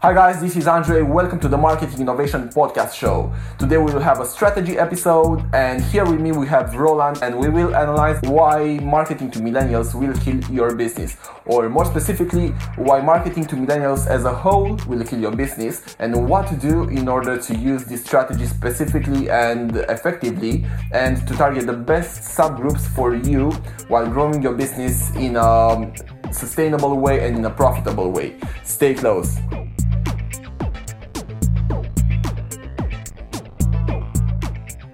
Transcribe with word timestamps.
Hi 0.00 0.14
guys, 0.14 0.40
this 0.40 0.54
is 0.54 0.68
Andrei. 0.68 1.02
Welcome 1.02 1.40
to 1.40 1.48
the 1.48 1.56
Marketing 1.56 2.02
Innovation 2.02 2.48
Podcast 2.50 2.94
Show. 2.94 3.32
Today 3.58 3.78
we 3.78 3.92
will 3.92 3.98
have 3.98 4.20
a 4.20 4.24
strategy 4.24 4.78
episode, 4.78 5.44
and 5.52 5.82
here 5.82 6.04
with 6.04 6.20
me 6.20 6.30
we 6.30 6.46
have 6.46 6.72
Roland, 6.76 7.18
and 7.20 7.36
we 7.36 7.48
will 7.48 7.74
analyze 7.74 8.22
why 8.22 8.78
marketing 8.80 9.28
to 9.32 9.40
millennials 9.40 9.96
will 9.96 10.14
kill 10.20 10.38
your 10.54 10.76
business, 10.76 11.16
or 11.46 11.68
more 11.68 11.84
specifically, 11.84 12.50
why 12.76 13.00
marketing 13.00 13.44
to 13.46 13.56
millennials 13.56 14.06
as 14.06 14.24
a 14.24 14.32
whole 14.32 14.78
will 14.86 15.04
kill 15.04 15.18
your 15.18 15.32
business, 15.34 15.96
and 15.98 16.28
what 16.28 16.46
to 16.46 16.54
do 16.54 16.84
in 16.84 17.08
order 17.08 17.36
to 17.36 17.56
use 17.56 17.84
this 17.84 18.04
strategy 18.04 18.46
specifically 18.46 19.28
and 19.30 19.78
effectively, 19.88 20.64
and 20.92 21.26
to 21.26 21.34
target 21.34 21.66
the 21.66 21.72
best 21.72 22.38
subgroups 22.38 22.86
for 22.94 23.16
you 23.16 23.50
while 23.88 24.06
growing 24.06 24.40
your 24.40 24.54
business 24.54 25.10
in 25.16 25.34
a 25.34 25.92
sustainable 26.30 26.94
way 27.00 27.26
and 27.26 27.36
in 27.36 27.44
a 27.46 27.50
profitable 27.50 28.12
way. 28.12 28.36
Stay 28.62 28.94
close. 28.94 29.38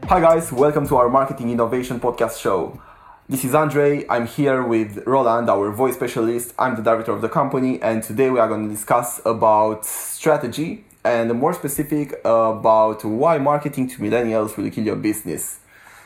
Hi 0.07 0.21
guys, 0.21 0.53
welcome 0.53 0.87
to 0.89 0.97
our 0.97 1.09
Marketing 1.09 1.51
Innovation 1.51 1.99
Podcast 1.99 2.39
show. 2.39 2.79
This 3.27 3.43
is 3.43 3.55
Andrei. 3.55 4.05
I'm 4.11 4.27
here 4.27 4.63
with 4.63 5.03
Roland, 5.07 5.49
our 5.49 5.71
voice 5.71 5.95
specialist. 5.95 6.53
I'm 6.59 6.77
the 6.77 6.83
director 6.83 7.11
of 7.11 7.23
the 7.23 7.31
company, 7.31 7.81
and 7.81 8.03
today 8.03 8.29
we 8.29 8.39
are 8.39 8.47
going 8.47 8.69
to 8.69 8.71
discuss 8.71 9.23
about 9.25 9.87
strategy 9.87 10.85
and 11.07 11.33
more 11.33 11.55
specific 11.55 12.21
about 12.23 13.03
why 13.03 13.39
marketing 13.39 13.89
to 13.89 13.99
millennials 13.99 14.59
will 14.59 14.71
kill 14.71 14.85
your 14.85 14.97
business. 14.97 15.61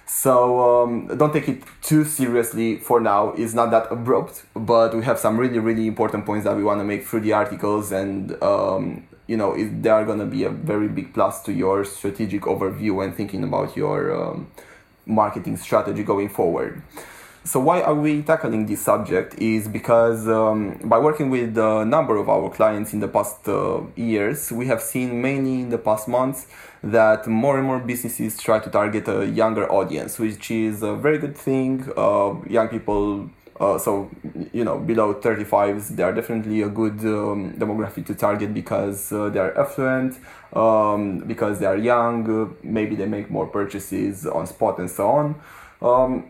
So 0.06 0.84
um, 0.84 1.08
don't 1.18 1.32
take 1.32 1.48
it 1.48 1.64
too 1.82 2.04
seriously 2.04 2.76
for 2.76 3.00
now. 3.00 3.30
It's 3.30 3.52
not 3.52 3.72
that 3.72 3.90
abrupt, 3.90 4.44
but 4.54 4.94
we 4.94 5.02
have 5.02 5.18
some 5.18 5.36
really, 5.36 5.58
really 5.58 5.88
important 5.88 6.24
points 6.24 6.44
that 6.44 6.56
we 6.56 6.62
want 6.62 6.78
to 6.78 6.84
make 6.84 7.04
through 7.04 7.20
the 7.22 7.32
articles 7.32 7.90
and 7.90 8.40
um, 8.44 9.07
you 9.28 9.36
know 9.36 9.52
it, 9.54 9.82
they 9.82 9.90
are 9.90 10.04
going 10.04 10.18
to 10.18 10.26
be 10.26 10.42
a 10.42 10.50
very 10.50 10.88
big 10.88 11.14
plus 11.14 11.42
to 11.44 11.52
your 11.52 11.84
strategic 11.84 12.42
overview 12.42 13.04
and 13.04 13.14
thinking 13.14 13.44
about 13.44 13.76
your 13.76 14.12
um, 14.12 14.50
marketing 15.06 15.56
strategy 15.56 16.02
going 16.02 16.28
forward. 16.28 16.82
So 17.44 17.60
why 17.60 17.80
are 17.80 17.94
we 17.94 18.20
tackling 18.20 18.66
this 18.66 18.82
subject 18.82 19.38
is 19.38 19.68
because 19.68 20.28
um, 20.28 20.78
by 20.84 20.98
working 20.98 21.30
with 21.30 21.56
a 21.56 21.82
number 21.82 22.16
of 22.16 22.28
our 22.28 22.50
clients 22.50 22.92
in 22.92 23.00
the 23.00 23.08
past 23.08 23.48
uh, 23.48 23.80
years 23.96 24.52
we 24.52 24.66
have 24.66 24.82
seen 24.82 25.22
mainly 25.22 25.62
in 25.62 25.70
the 25.70 25.78
past 25.78 26.08
months 26.08 26.46
that 26.82 27.26
more 27.26 27.56
and 27.56 27.66
more 27.66 27.78
businesses 27.78 28.36
try 28.36 28.58
to 28.58 28.68
target 28.68 29.08
a 29.08 29.26
younger 29.26 29.70
audience 29.72 30.18
which 30.18 30.50
is 30.50 30.82
a 30.82 30.94
very 30.94 31.16
good 31.16 31.36
thing. 31.36 31.90
Uh, 31.96 32.34
young 32.46 32.68
people 32.68 33.30
uh, 33.60 33.78
so 33.78 34.10
you 34.52 34.64
know 34.64 34.78
below 34.78 35.14
35s 35.14 35.96
they 35.96 36.02
are 36.02 36.12
definitely 36.12 36.62
a 36.62 36.68
good 36.68 36.98
um, 37.00 37.52
demographic 37.58 38.06
to 38.06 38.14
target 38.14 38.54
because 38.54 39.12
uh, 39.12 39.28
they 39.28 39.38
are 39.38 39.56
affluent 39.58 40.18
um, 40.54 41.18
because 41.20 41.58
they 41.58 41.66
are 41.66 41.76
young 41.76 42.28
uh, 42.30 42.48
maybe 42.62 42.94
they 42.96 43.06
make 43.06 43.30
more 43.30 43.46
purchases 43.46 44.26
on 44.26 44.46
spot 44.46 44.78
and 44.78 44.90
so 44.90 45.08
on 45.08 45.40
um, 45.82 46.24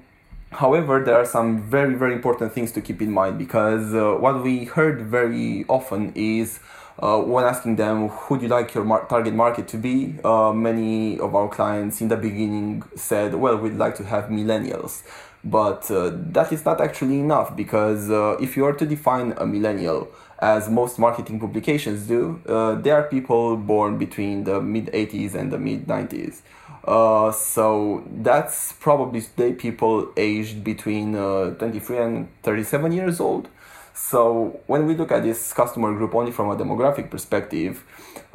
however 0.52 1.02
there 1.04 1.16
are 1.16 1.26
some 1.26 1.60
very 1.62 1.94
very 1.94 2.14
important 2.14 2.52
things 2.52 2.72
to 2.72 2.80
keep 2.80 3.02
in 3.02 3.12
mind 3.12 3.38
because 3.38 3.94
uh, 3.94 4.12
what 4.14 4.42
we 4.42 4.64
heard 4.64 5.02
very 5.02 5.64
often 5.68 6.12
is 6.14 6.60
uh, 7.00 7.20
when 7.20 7.44
asking 7.44 7.76
them 7.76 8.08
who 8.08 8.36
do 8.36 8.42
you 8.42 8.48
like 8.48 8.74
your 8.74 8.84
mar- 8.84 9.06
target 9.06 9.34
market 9.34 9.68
to 9.68 9.76
be, 9.76 10.16
uh, 10.24 10.52
many 10.52 11.18
of 11.20 11.34
our 11.34 11.48
clients 11.48 12.00
in 12.00 12.08
the 12.08 12.16
beginning 12.16 12.82
said, 12.96 13.34
well, 13.34 13.56
we'd 13.56 13.74
like 13.74 13.94
to 13.94 14.04
have 14.04 14.24
millennials. 14.24 15.02
But 15.44 15.90
uh, 15.90 16.10
that 16.32 16.52
is 16.52 16.64
not 16.64 16.80
actually 16.80 17.20
enough 17.20 17.56
because 17.56 18.10
uh, 18.10 18.36
if 18.40 18.56
you 18.56 18.64
are 18.64 18.72
to 18.72 18.84
define 18.84 19.34
a 19.36 19.46
millennial, 19.46 20.08
as 20.40 20.68
most 20.68 20.98
marketing 20.98 21.40
publications 21.40 22.06
do, 22.06 22.40
uh, 22.48 22.74
they 22.76 22.90
are 22.90 23.04
people 23.04 23.56
born 23.56 23.98
between 23.98 24.44
the 24.44 24.60
mid 24.60 24.86
80s 24.86 25.34
and 25.34 25.52
the 25.52 25.58
mid 25.58 25.86
90s. 25.86 26.42
Uh, 26.84 27.30
so 27.32 28.04
that's 28.22 28.72
probably 28.72 29.20
the 29.36 29.52
people 29.52 30.10
aged 30.16 30.64
between 30.64 31.14
uh, 31.14 31.50
23 31.50 31.98
and 31.98 32.28
37 32.42 32.92
years 32.92 33.20
old. 33.20 33.48
So 33.94 34.60
when 34.66 34.86
we 34.86 34.94
look 34.94 35.10
at 35.10 35.24
this 35.24 35.52
customer 35.52 35.92
group 35.92 36.14
only 36.14 36.30
from 36.30 36.50
a 36.50 36.56
demographic 36.56 37.10
perspective, 37.10 37.84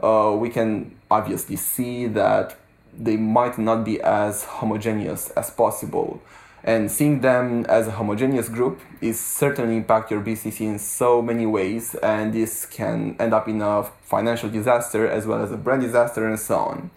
uh, 0.02 0.36
we 0.38 0.50
can 0.50 0.96
obviously 1.10 1.56
see 1.56 2.08
that 2.08 2.58
they 2.96 3.18
might 3.18 3.58
not 3.58 3.84
be 3.84 4.00
as 4.02 4.44
homogeneous 4.44 5.30
as 5.32 5.50
possible 5.50 6.22
and 6.64 6.90
seeing 6.90 7.20
them 7.22 7.66
as 7.66 7.88
a 7.88 7.92
homogeneous 7.92 8.48
group 8.48 8.80
is 9.02 9.20
certainly 9.20 9.76
impact 9.76 10.10
your 10.10 10.22
business 10.22 10.62
in 10.62 10.80
so 10.80 11.22
many 11.22 11.46
ways 11.46 11.96
and 11.96 12.34
this 12.34 12.66
can 12.66 13.16
end 13.20 13.34
up 13.34 13.48
in 13.48 13.62
a 13.62 13.84
financial 14.02 14.50
disaster 14.50 15.08
as 15.08 15.26
well 15.26 15.42
as 15.42 15.52
a 15.52 15.58
brand 15.58 15.82
disaster 15.82 16.28
and 16.28 16.40
so 16.40 16.56
on. 16.56 16.92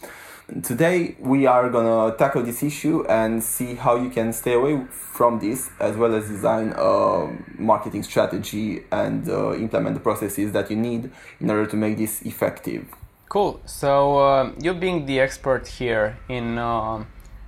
Today 0.62 1.16
we 1.18 1.46
are 1.46 1.68
gonna 1.68 2.16
tackle 2.16 2.44
this 2.44 2.62
issue 2.62 3.04
and 3.08 3.42
see 3.42 3.74
how 3.74 3.96
you 3.96 4.08
can 4.08 4.32
stay 4.32 4.52
away 4.52 4.84
from 4.88 5.40
this 5.40 5.70
as 5.80 5.96
well 5.96 6.14
as 6.14 6.28
design 6.28 6.72
a 6.76 7.36
marketing 7.58 8.04
strategy 8.04 8.84
and 8.92 9.28
uh, 9.28 9.54
implement 9.54 9.94
the 9.94 10.00
processes 10.00 10.52
that 10.52 10.70
you 10.70 10.76
need 10.76 11.10
in 11.40 11.50
order 11.50 11.66
to 11.66 11.76
make 11.76 11.98
this 11.98 12.22
effective. 12.22 12.86
Cool. 13.28 13.60
So 13.66 14.18
uh, 14.20 14.52
you 14.60 14.72
being 14.74 15.06
the 15.06 15.18
expert 15.18 15.66
here 15.66 16.16
in 16.28 16.58
uh 16.58 17.04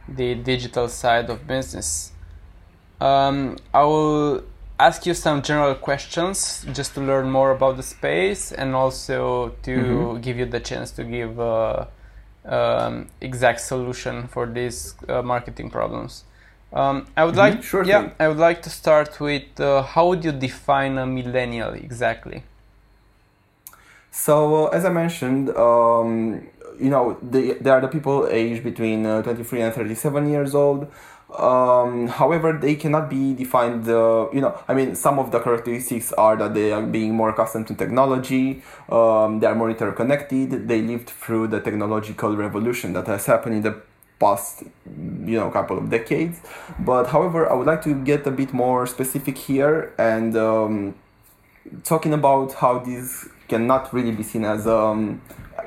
the 0.09 0.35
digital 0.35 0.89
side 0.89 1.31
of 1.31 1.47
business. 1.47 2.13
Um, 3.01 3.57
I 3.73 3.83
will 3.83 4.43
ask 4.81 5.07
you 5.07 5.15
some 5.15 5.43
general 5.43 5.75
questions 5.75 6.65
just 6.73 6.95
to 6.95 7.01
learn 7.01 7.31
more 7.31 7.51
about 7.51 7.77
the 7.77 7.83
space 7.83 8.53
and 8.53 8.75
also 8.75 9.55
to 9.63 9.71
mm-hmm. 9.71 10.21
give 10.21 10.39
you 10.39 10.47
the 10.47 10.61
chance 10.61 10.91
to 10.93 11.05
give 11.05 11.39
a, 11.39 11.89
um, 12.45 13.09
exact 13.21 13.61
solution 13.61 14.29
for 14.29 14.47
these 14.47 14.95
uh, 15.09 15.23
marketing 15.23 15.71
problems. 15.71 16.25
Um, 16.73 17.07
I 17.17 17.25
would 17.25 17.35
mm-hmm. 17.35 17.57
like, 17.57 17.63
sure 17.63 17.85
yeah, 17.85 18.03
thing. 18.03 18.13
I 18.21 18.29
would 18.29 18.39
like 18.39 18.63
to 18.63 18.71
start 18.71 19.21
with 19.21 19.61
uh, 19.61 19.83
how 19.83 20.09
would 20.09 20.25
you 20.25 20.33
define 20.33 20.99
a 20.99 21.07
millennial 21.07 21.73
exactly? 21.73 22.45
So, 24.11 24.67
uh, 24.67 24.71
as 24.71 24.85
I 24.85 24.91
mentioned, 24.91 25.51
um, 25.51 26.47
you 26.81 26.91
know, 26.91 27.19
they, 27.23 27.53
they 27.55 27.71
are 27.71 27.81
the 27.81 27.89
people 27.89 28.27
aged 28.29 28.63
between 28.63 29.07
uh, 29.07 29.23
23 29.23 29.63
and 29.63 29.75
37 29.75 30.31
years 30.31 30.55
old. 30.55 30.91
Um, 31.37 32.07
however, 32.09 32.55
they 32.55 32.75
cannot 32.75 33.11
be 33.11 33.35
defined. 33.35 33.87
Uh, 33.89 34.29
you 34.33 34.41
know, 34.41 34.59
I 34.67 34.75
mean, 34.75 34.95
some 34.95 35.19
of 35.19 35.31
the 35.31 35.41
characteristics 35.41 36.13
are 36.13 36.37
that 36.37 36.55
they 36.55 36.73
are 36.73 36.83
being 36.83 37.15
more 37.15 37.31
accustomed 37.31 37.67
to 37.69 37.75
technology. 37.75 38.63
Um, 38.89 39.41
they 39.41 39.47
are 39.47 39.55
more 39.55 39.71
interconnected. 39.71 40.69
They 40.69 40.81
lived 40.81 41.11
through 41.11 41.49
the 41.49 41.61
technological 41.61 42.35
revolution 42.35 42.95
that 42.95 43.07
has 43.09 43.27
happened 43.27 43.57
in 43.57 43.63
the 43.63 43.83
past, 44.19 44.63
you 44.87 45.39
know, 45.39 45.51
couple 45.51 45.79
of 45.79 45.91
decades. 45.91 46.41
But 46.79 47.09
however, 47.09 47.51
I 47.51 47.55
would 47.55 47.67
like 47.67 47.83
to 47.83 47.95
get 47.95 48.27
a 48.27 48.31
bit 48.31 48.53
more 48.55 48.87
specific 48.87 49.37
here 49.37 49.93
and 49.99 50.35
um, 50.37 50.95
talking 51.85 52.15
about 52.15 52.55
how 52.55 52.79
this 52.79 53.29
cannot 53.49 53.93
really 53.93 54.13
be 54.13 54.23
seen 54.23 54.45
as 54.45 54.67
um, 54.67 55.21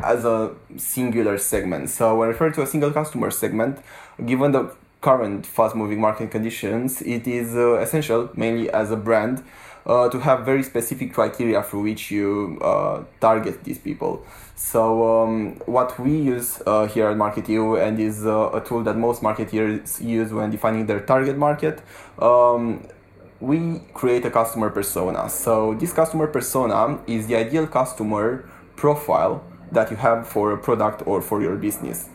as 0.04 0.26
a 0.26 0.52
singular 0.78 1.38
segment. 1.38 1.90
So 1.90 2.16
when 2.16 2.30
referring 2.30 2.54
to 2.54 2.62
a 2.62 2.68
single 2.68 2.92
customer 2.92 3.32
segment, 3.32 3.80
given 4.26 4.52
the 4.52 4.76
current 5.02 5.46
fast-moving 5.46 6.00
market 6.00 6.32
conditions, 6.32 7.02
it 7.02 7.28
is 7.28 7.56
uh, 7.56 7.80
essential, 7.80 8.30
mainly 8.36 8.70
as 8.70 8.92
a 8.92 8.98
brand, 8.98 9.44
uh, 9.86 10.10
to 10.10 10.20
have 10.20 10.46
very 10.46 10.62
specific 10.64 11.14
criteria 11.14 11.62
through 11.64 11.82
which 11.82 12.12
you 12.12 12.60
uh, 12.62 13.04
target 13.20 13.64
these 13.64 13.80
people. 13.80 14.24
So 14.56 15.24
um, 15.24 15.56
what 15.66 16.00
we 16.00 16.16
use 16.16 16.62
uh, 16.68 16.86
here 16.86 17.08
at 17.08 17.18
Marketiu 17.18 17.82
and 17.82 18.00
is 18.00 18.26
uh, 18.26 18.52
a 18.54 18.62
tool 18.62 18.84
that 18.84 18.96
most 18.96 19.24
marketeers 19.24 20.00
use 20.04 20.32
when 20.32 20.52
defining 20.52 20.86
their 20.86 21.00
target 21.00 21.38
market. 21.38 21.82
Um, 22.20 22.88
we 23.40 23.82
create 23.96 24.24
a 24.24 24.30
customer 24.30 24.70
persona. 24.70 25.28
So 25.30 25.74
this 25.74 25.94
customer 25.94 26.28
persona 26.28 27.00
is 27.08 27.26
the 27.26 27.36
ideal 27.36 27.66
customer 27.66 28.48
profile 28.76 29.44
that 29.72 29.90
you 29.92 29.98
have 29.98 30.28
for 30.28 30.52
a 30.52 30.58
product 30.58 31.04
or 31.06 31.22
for 31.22 31.42
your 31.42 31.56
business. 31.56 32.10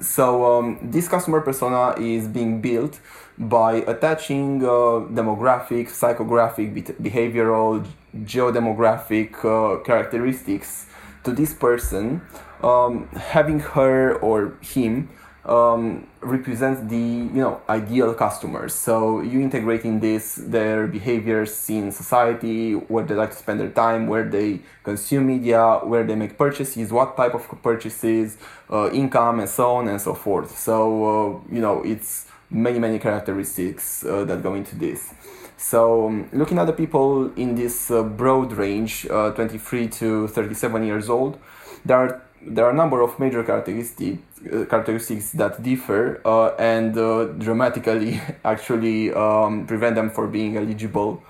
So 0.00 0.44
um, 0.44 0.78
this 0.82 1.08
customer 1.08 1.40
persona 1.40 1.94
is 1.98 2.28
being 2.28 2.60
built 2.60 3.00
by 3.36 3.76
attaching 3.86 4.62
uh, 4.64 5.04
demographic, 5.12 5.88
psychographic, 5.88 6.74
behavioral, 7.02 7.86
geodemographic 8.24 9.44
uh, 9.44 9.82
characteristics 9.82 10.86
to 11.24 11.32
this 11.32 11.52
person, 11.52 12.22
um, 12.62 13.08
having 13.08 13.60
her 13.60 14.14
or 14.14 14.56
him 14.60 15.08
um, 15.44 16.06
represents 16.20 16.80
the 16.88 16.96
you 16.96 17.40
know 17.44 17.60
ideal 17.68 18.14
customers. 18.14 18.74
So 18.74 19.20
you 19.20 19.40
integrating 19.40 20.00
this 20.00 20.34
their 20.34 20.86
behaviors 20.86 21.68
in 21.70 21.92
society, 21.92 22.74
where 22.74 23.04
they 23.04 23.14
like 23.14 23.30
to 23.30 23.36
spend 23.36 23.60
their 23.60 23.70
time, 23.70 24.06
where 24.06 24.28
they 24.28 24.60
consume 24.82 25.26
media, 25.26 25.80
where 25.84 26.04
they 26.04 26.14
make 26.14 26.36
purchases, 26.36 26.92
what 26.92 27.16
type 27.16 27.34
of 27.34 27.62
purchases, 27.62 28.36
uh, 28.70 28.90
income, 28.92 29.40
and 29.40 29.48
so 29.48 29.76
on 29.76 29.88
and 29.88 30.00
so 30.00 30.14
forth. 30.14 30.58
So 30.58 31.04
uh, 31.04 31.54
you 31.54 31.60
know 31.60 31.82
it's 31.82 32.26
many 32.50 32.78
many 32.78 32.98
characteristics 32.98 34.04
uh, 34.04 34.24
that 34.24 34.42
go 34.42 34.54
into 34.54 34.76
this. 34.76 35.14
So, 35.56 36.06
um, 36.06 36.26
looking 36.32 36.58
at 36.58 36.66
the 36.66 36.72
people 36.72 37.30
in 37.34 37.54
this 37.54 37.90
uh, 37.90 38.02
broad 38.02 38.54
range, 38.54 39.06
uh, 39.10 39.32
23 39.32 39.88
to 39.88 40.26
37 40.28 40.84
years 40.84 41.10
old, 41.10 41.38
there 41.84 41.98
are 41.98 42.22
there 42.42 42.64
are 42.64 42.70
a 42.70 42.74
number 42.74 43.02
of 43.02 43.18
major 43.18 43.42
characteristics 43.42 44.22
uh, 44.46 44.64
characteristics 44.64 45.32
that 45.32 45.62
differ 45.62 46.20
uh, 46.24 46.54
and 46.58 46.96
uh, 46.96 47.24
dramatically 47.38 48.20
actually 48.44 49.12
um, 49.12 49.66
prevent 49.66 49.94
them 49.94 50.10
from 50.10 50.32
being 50.32 50.56
eligible 50.56 51.22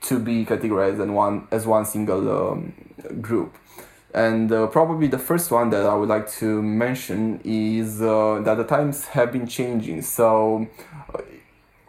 to 0.00 0.18
be 0.18 0.44
categorized 0.44 1.02
in 1.02 1.14
one 1.14 1.48
as 1.50 1.66
one 1.66 1.84
single 1.84 2.30
um, 2.30 2.72
group. 3.20 3.56
And 4.14 4.52
uh, 4.52 4.68
probably 4.68 5.08
the 5.08 5.18
first 5.18 5.50
one 5.50 5.70
that 5.70 5.84
I 5.84 5.94
would 5.94 6.08
like 6.08 6.30
to 6.34 6.62
mention 6.62 7.40
is 7.42 8.00
uh, 8.00 8.40
that 8.44 8.54
the 8.54 8.64
times 8.64 9.06
have 9.06 9.32
been 9.32 9.48
changing. 9.48 10.02
So, 10.02 10.68
uh, 11.12 11.18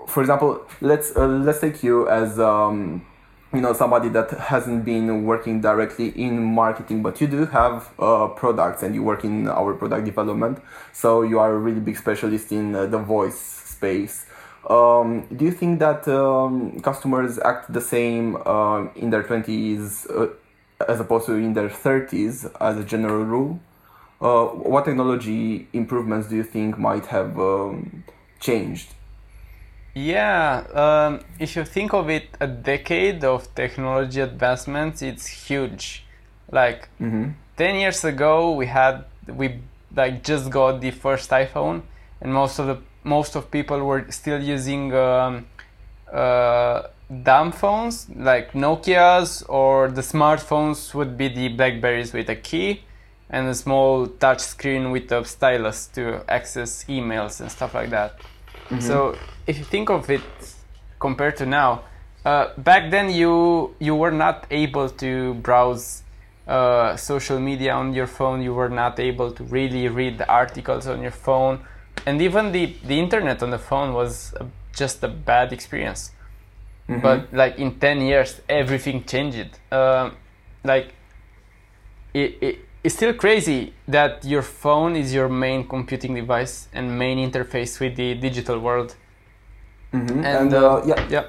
for 0.08 0.22
example, 0.22 0.66
let's 0.82 1.16
let's 1.16 1.60
take 1.60 1.84
you 1.84 2.10
as 2.10 2.40
um, 2.40 3.06
you 3.56 3.62
know 3.62 3.74
somebody 3.74 4.10
that 4.10 4.30
hasn't 4.32 4.84
been 4.84 5.24
working 5.24 5.62
directly 5.62 6.10
in 6.10 6.44
marketing 6.44 7.02
but 7.02 7.22
you 7.22 7.28
do 7.28 7.46
have 7.46 7.90
uh, 8.00 8.28
products 8.28 8.84
and 8.84 8.94
you 8.94 9.02
work 9.02 9.24
in 9.24 9.48
our 9.48 9.74
product 9.74 10.06
development. 10.06 10.62
So 10.92 11.22
you 11.22 11.40
are 11.40 11.54
a 11.54 11.58
really 11.58 11.80
big 11.80 11.98
specialist 11.98 12.52
in 12.52 12.76
uh, 12.76 12.86
the 12.88 12.98
voice 12.98 13.40
space. 13.40 14.26
Um, 14.70 15.28
do 15.36 15.46
you 15.46 15.52
think 15.52 15.80
that 15.80 16.08
um, 16.08 16.80
customers 16.82 17.40
act 17.40 17.72
the 17.72 17.82
same 17.82 18.38
uh, 18.46 18.88
in 18.96 19.10
their 19.12 19.24
20s 19.24 20.10
uh, 20.10 20.34
as 20.88 21.00
opposed 21.00 21.28
to 21.28 21.34
in 21.34 21.54
their 21.54 21.70
30s 21.70 22.52
as 22.60 22.78
a 22.78 22.84
general 22.84 23.24
rule? 23.24 23.60
Uh, 24.20 24.46
what 24.46 24.86
technology 24.86 25.68
improvements 25.74 26.28
do 26.28 26.36
you 26.36 26.44
think 26.44 26.78
might 26.78 27.06
have 27.08 27.40
um, 27.40 28.04
changed 28.40 28.96
yeah, 29.96 30.66
um, 30.74 31.22
if 31.40 31.56
you 31.56 31.64
think 31.64 31.94
of 31.94 32.10
it, 32.10 32.28
a 32.42 32.48
decade 32.48 33.24
of 33.24 33.54
technology 33.56 34.20
advancements, 34.20 35.02
it's 35.02 35.26
huge. 35.26 36.04
Like 36.52 36.90
mm-hmm. 37.00 37.32
ten 37.56 37.76
years 37.76 38.04
ago, 38.04 38.52
we 38.52 38.66
had 38.66 39.06
we 39.28 39.62
like 39.96 40.22
just 40.24 40.52
got 40.52 40.82
the 40.82 40.92
first 40.92 41.30
iPhone, 41.30 41.84
and 42.20 42.34
most 42.34 42.60
of 42.60 42.68
the 42.68 42.78
most 43.06 43.36
of 43.36 43.50
people 43.50 43.80
were 43.86 44.06
still 44.10 44.44
using 44.44 44.94
um, 44.94 45.46
uh, 46.12 46.84
dumb 47.24 47.54
phones 47.54 48.10
like 48.10 48.52
Nokia's, 48.52 49.44
or 49.44 49.90
the 49.90 50.02
smartphones 50.02 50.94
would 50.94 51.18
be 51.18 51.30
the 51.30 51.48
Blackberries 51.48 52.12
with 52.12 52.30
a 52.30 52.36
key 52.36 52.84
and 53.30 53.48
a 53.48 53.56
small 53.56 54.08
touch 54.08 54.42
screen 54.42 54.92
with 54.92 55.12
a 55.12 55.24
stylus 55.24 55.88
to 55.88 56.24
access 56.28 56.84
emails 56.86 57.40
and 57.40 57.50
stuff 57.50 57.74
like 57.74 57.90
that. 57.92 58.20
Mm-hmm. 58.70 58.80
So 58.80 59.16
if 59.48 59.58
you 59.58 59.64
think 59.64 59.90
of 59.90 60.10
it 60.10 60.22
compared 61.00 61.38
to 61.38 61.46
now, 61.46 61.84
uh, 62.26 62.50
back 62.58 62.90
then 62.90 63.10
you 63.10 63.76
you 63.80 63.96
were 63.96 64.12
not 64.12 64.48
able 64.50 64.90
to 64.90 65.36
browse 65.36 66.02
uh, 66.48 66.96
social 66.96 67.40
media 67.40 67.74
on 67.74 67.94
your 67.94 68.08
phone. 68.08 68.42
You 68.42 68.54
were 68.54 68.70
not 68.70 69.00
able 69.00 69.32
to 69.32 69.44
really 69.44 69.88
read 69.88 70.18
the 70.18 70.28
articles 70.28 70.88
on 70.88 71.02
your 71.02 71.12
phone, 71.12 71.60
and 72.06 72.22
even 72.22 72.52
the 72.52 72.76
the 72.84 73.00
internet 73.00 73.44
on 73.44 73.52
the 73.52 73.60
phone 73.60 73.94
was 73.94 74.34
just 74.74 75.04
a 75.04 75.08
bad 75.08 75.54
experience. 75.54 76.12
Mm-hmm. 76.90 77.02
But 77.02 77.34
like 77.34 77.58
in 77.60 77.80
ten 77.80 78.02
years, 78.02 78.42
everything 78.50 79.04
changed. 79.04 79.60
Uh, 79.72 80.12
like 80.64 80.94
it, 82.14 82.38
it 82.42 82.65
it's 82.86 82.94
still 82.94 83.14
crazy 83.14 83.74
that 83.88 84.24
your 84.24 84.44
phone 84.44 84.96
is 84.96 85.12
your 85.12 85.28
main 85.28 85.68
computing 85.68 86.14
device 86.14 86.68
and 86.72 87.00
main 87.00 87.18
interface 87.18 87.80
with 87.80 87.96
the 87.96 88.14
digital 88.14 88.60
world. 88.60 88.96
Mm-hmm. 89.92 90.20
And, 90.20 90.26
and 90.26 90.54
uh, 90.54 90.84
yeah, 90.86 91.08
yeah, 91.10 91.26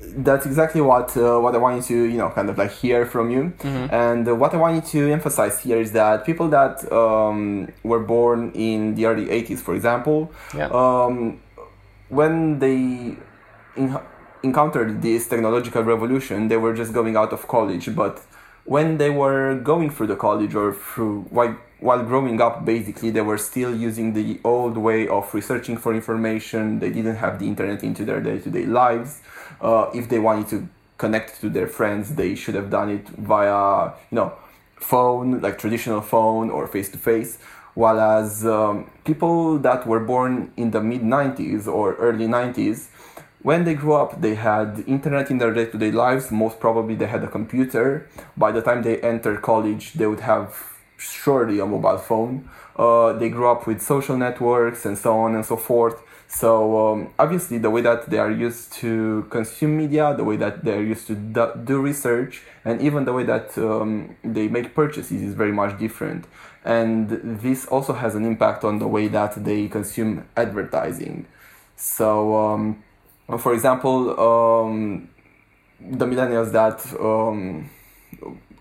that's 0.00 0.44
exactly 0.44 0.82
what 0.82 1.16
uh, 1.16 1.38
what 1.38 1.54
I 1.54 1.58
wanted 1.58 1.84
to 1.84 1.96
you 2.12 2.18
know 2.18 2.28
kind 2.28 2.50
of 2.50 2.58
like 2.58 2.72
hear 2.72 3.06
from 3.06 3.30
you. 3.30 3.54
Mm-hmm. 3.58 3.94
And 3.94 4.28
uh, 4.28 4.34
what 4.34 4.52
I 4.52 4.58
wanted 4.58 4.84
to 4.86 5.10
emphasize 5.10 5.60
here 5.60 5.80
is 5.80 5.92
that 5.92 6.26
people 6.26 6.48
that 6.48 6.74
um, 6.92 7.72
were 7.82 8.00
born 8.00 8.52
in 8.52 8.94
the 8.94 9.06
early 9.06 9.26
'80s, 9.26 9.60
for 9.60 9.74
example, 9.74 10.30
yeah. 10.54 10.66
um, 10.66 11.40
when 12.10 12.58
they 12.58 13.16
in- 13.76 13.98
encountered 14.42 15.00
this 15.00 15.26
technological 15.26 15.84
revolution, 15.84 16.48
they 16.48 16.58
were 16.58 16.74
just 16.74 16.92
going 16.92 17.16
out 17.16 17.32
of 17.32 17.48
college, 17.48 17.94
but 17.96 18.20
when 18.64 18.98
they 18.98 19.10
were 19.10 19.56
going 19.56 19.90
through 19.90 20.06
the 20.06 20.16
college 20.16 20.54
or 20.54 20.72
through 20.72 21.22
while, 21.30 21.56
while 21.80 22.02
growing 22.04 22.40
up 22.40 22.64
basically 22.64 23.10
they 23.10 23.20
were 23.20 23.38
still 23.38 23.74
using 23.74 24.12
the 24.12 24.40
old 24.44 24.76
way 24.76 25.08
of 25.08 25.32
researching 25.34 25.76
for 25.76 25.94
information. 25.94 26.78
They 26.78 26.90
didn't 26.90 27.16
have 27.16 27.38
the 27.38 27.46
internet 27.46 27.82
into 27.82 28.04
their 28.04 28.20
day-to-day 28.20 28.66
lives. 28.66 29.20
Uh, 29.60 29.90
if 29.94 30.08
they 30.08 30.18
wanted 30.18 30.48
to 30.48 30.68
connect 30.98 31.40
to 31.40 31.48
their 31.48 31.66
friends 31.66 32.14
they 32.14 32.34
should 32.34 32.54
have 32.54 32.70
done 32.70 32.88
it 32.88 33.08
via 33.08 33.92
you 34.10 34.16
know 34.16 34.32
phone 34.76 35.40
like 35.40 35.58
traditional 35.58 36.00
phone 36.00 36.50
or 36.50 36.66
face-to-face. 36.66 37.38
While 37.74 38.00
as 38.00 38.44
um, 38.44 38.90
people 39.04 39.58
that 39.60 39.86
were 39.86 40.00
born 40.00 40.52
in 40.58 40.72
the 40.72 40.80
mid 40.82 41.00
90s 41.02 41.66
or 41.66 41.94
early 41.94 42.26
90s 42.26 42.88
when 43.42 43.64
they 43.64 43.74
grew 43.74 43.94
up, 43.94 44.20
they 44.20 44.34
had 44.34 44.84
internet 44.86 45.30
in 45.30 45.38
their 45.38 45.52
day-to-day 45.52 45.90
lives. 45.90 46.30
Most 46.30 46.60
probably, 46.60 46.94
they 46.94 47.06
had 47.06 47.24
a 47.24 47.28
computer. 47.28 48.08
By 48.36 48.52
the 48.52 48.62
time 48.62 48.82
they 48.82 49.00
entered 49.00 49.42
college, 49.42 49.94
they 49.94 50.06
would 50.06 50.20
have 50.20 50.72
surely 50.96 51.58
a 51.58 51.66
mobile 51.66 51.98
phone. 51.98 52.48
Uh, 52.76 53.12
they 53.12 53.28
grew 53.28 53.48
up 53.48 53.66
with 53.66 53.82
social 53.82 54.16
networks 54.16 54.86
and 54.86 54.96
so 54.96 55.18
on 55.18 55.34
and 55.34 55.44
so 55.44 55.56
forth. 55.56 56.00
So 56.28 56.92
um, 56.92 57.10
obviously, 57.18 57.58
the 57.58 57.68
way 57.68 57.82
that 57.82 58.08
they 58.08 58.18
are 58.18 58.30
used 58.30 58.72
to 58.74 59.26
consume 59.28 59.76
media, 59.76 60.14
the 60.16 60.24
way 60.24 60.36
that 60.36 60.64
they 60.64 60.72
are 60.72 60.82
used 60.82 61.06
to 61.08 61.14
do 61.14 61.80
research, 61.80 62.42
and 62.64 62.80
even 62.80 63.04
the 63.04 63.12
way 63.12 63.24
that 63.24 63.58
um, 63.58 64.16
they 64.24 64.48
make 64.48 64.74
purchases 64.74 65.20
is 65.20 65.34
very 65.34 65.52
much 65.52 65.78
different. 65.78 66.24
And 66.64 67.10
this 67.40 67.66
also 67.66 67.92
has 67.92 68.14
an 68.14 68.24
impact 68.24 68.64
on 68.64 68.78
the 68.78 68.88
way 68.88 69.08
that 69.08 69.44
they 69.44 69.68
consume 69.68 70.26
advertising. 70.34 71.26
So 71.76 72.36
um, 72.36 72.82
for 73.38 73.54
example, 73.54 74.18
um, 74.20 75.08
the 75.80 76.06
millennials 76.06 76.52
that 76.52 76.84
um, 77.00 77.70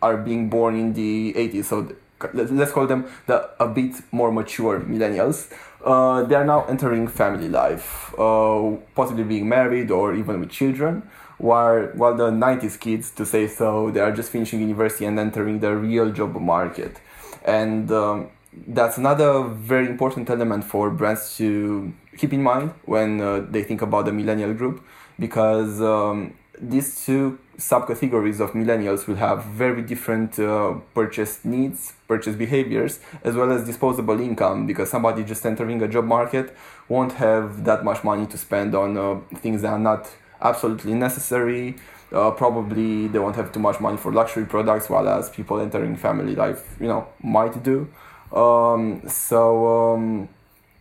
are 0.02 0.18
being 0.18 0.50
born 0.50 0.76
in 0.76 0.94
the 0.94 1.34
80s, 1.34 1.66
so 1.66 1.96
let's 2.34 2.72
call 2.72 2.88
them 2.88 3.06
the 3.28 3.50
a 3.60 3.68
bit 3.68 3.96
more 4.12 4.32
mature 4.32 4.80
millennials. 4.80 5.52
Uh, 5.84 6.24
they 6.24 6.36
are 6.36 6.46
now 6.46 6.64
entering 6.66 7.08
family 7.08 7.50
life, 7.50 8.14
uh, 8.20 8.76
possibly 8.96 9.24
being 9.24 9.50
married 9.50 9.90
or 9.90 10.14
even 10.14 10.40
with 10.40 10.50
children. 10.50 11.04
While, 11.40 11.88
while 11.96 12.16
the 12.16 12.30
90s 12.30 12.80
kids, 12.80 13.10
to 13.12 13.26
say 13.26 13.48
so, 13.48 13.90
they 13.90 14.00
are 14.00 14.12
just 14.12 14.32
finishing 14.32 14.62
university 14.62 15.06
and 15.06 15.18
entering 15.18 15.60
the 15.60 15.76
real 15.76 16.12
job 16.12 16.40
market. 16.40 17.00
And 17.44 17.92
um, 17.92 18.30
that's 18.68 19.00
another 19.00 19.42
very 19.44 19.88
important 19.88 20.30
element 20.30 20.64
for 20.64 20.92
brands 20.92 21.36
to 21.38 21.94
keep 22.18 22.34
in 22.34 22.44
mind 22.44 22.74
when 22.86 23.22
uh, 23.22 23.46
they 23.50 23.64
think 23.64 23.82
about 23.82 24.06
the 24.06 24.12
millennial 24.12 24.54
group 24.54 24.84
because 25.20 25.82
um, 25.82 26.34
these 26.60 27.06
two 27.06 27.40
subcategories 27.58 28.40
of 28.40 28.52
millennials 28.52 29.08
will 29.08 29.16
have 29.16 29.44
very 29.46 29.82
different 29.82 30.40
uh, 30.40 30.74
purchase 30.94 31.46
needs, 31.46 31.94
purchase 32.08 32.36
behaviors, 32.36 33.00
as 33.24 33.36
well 33.36 33.52
as 33.52 33.66
disposable 33.66 34.20
income 34.20 34.68
because 34.68 34.90
somebody 34.90 35.24
just 35.24 35.46
entering 35.46 35.82
a 35.82 35.88
job 35.88 36.06
market 36.06 36.56
won't 36.90 37.14
have 37.14 37.64
that 37.64 37.84
much 37.84 38.04
money 38.04 38.26
to 38.26 38.38
spend 38.38 38.76
on 38.76 38.98
uh, 38.98 39.20
things 39.36 39.62
that 39.62 39.70
are 39.70 39.80
not 39.80 40.10
absolutely 40.42 40.94
necessary. 40.94 41.76
Uh, 42.12 42.30
probably 42.32 43.08
they 43.08 43.20
won't 43.20 43.36
have 43.36 43.52
too 43.54 43.60
much 43.60 43.80
money 43.80 43.98
for 43.98 44.12
luxury 44.12 44.46
products, 44.46 44.90
while 44.90 45.08
as 45.08 45.30
people 45.30 45.60
entering 45.60 45.96
family 45.96 46.36
life, 46.36 46.76
you 46.80 46.88
know, 46.88 47.08
might 47.24 47.64
do. 47.64 47.88
Um, 48.34 49.08
so 49.08 49.94
um, 49.94 50.30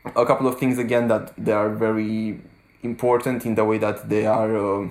a 0.04 0.26
couple 0.26 0.46
of 0.46 0.58
things 0.58 0.78
again 0.78 1.08
that 1.08 1.32
they 1.36 1.52
are 1.52 1.70
very 1.70 2.40
important 2.82 3.44
in 3.44 3.54
the 3.54 3.64
way 3.64 3.78
that 3.78 4.08
they 4.08 4.26
are 4.26 4.56
uh, 4.56 4.88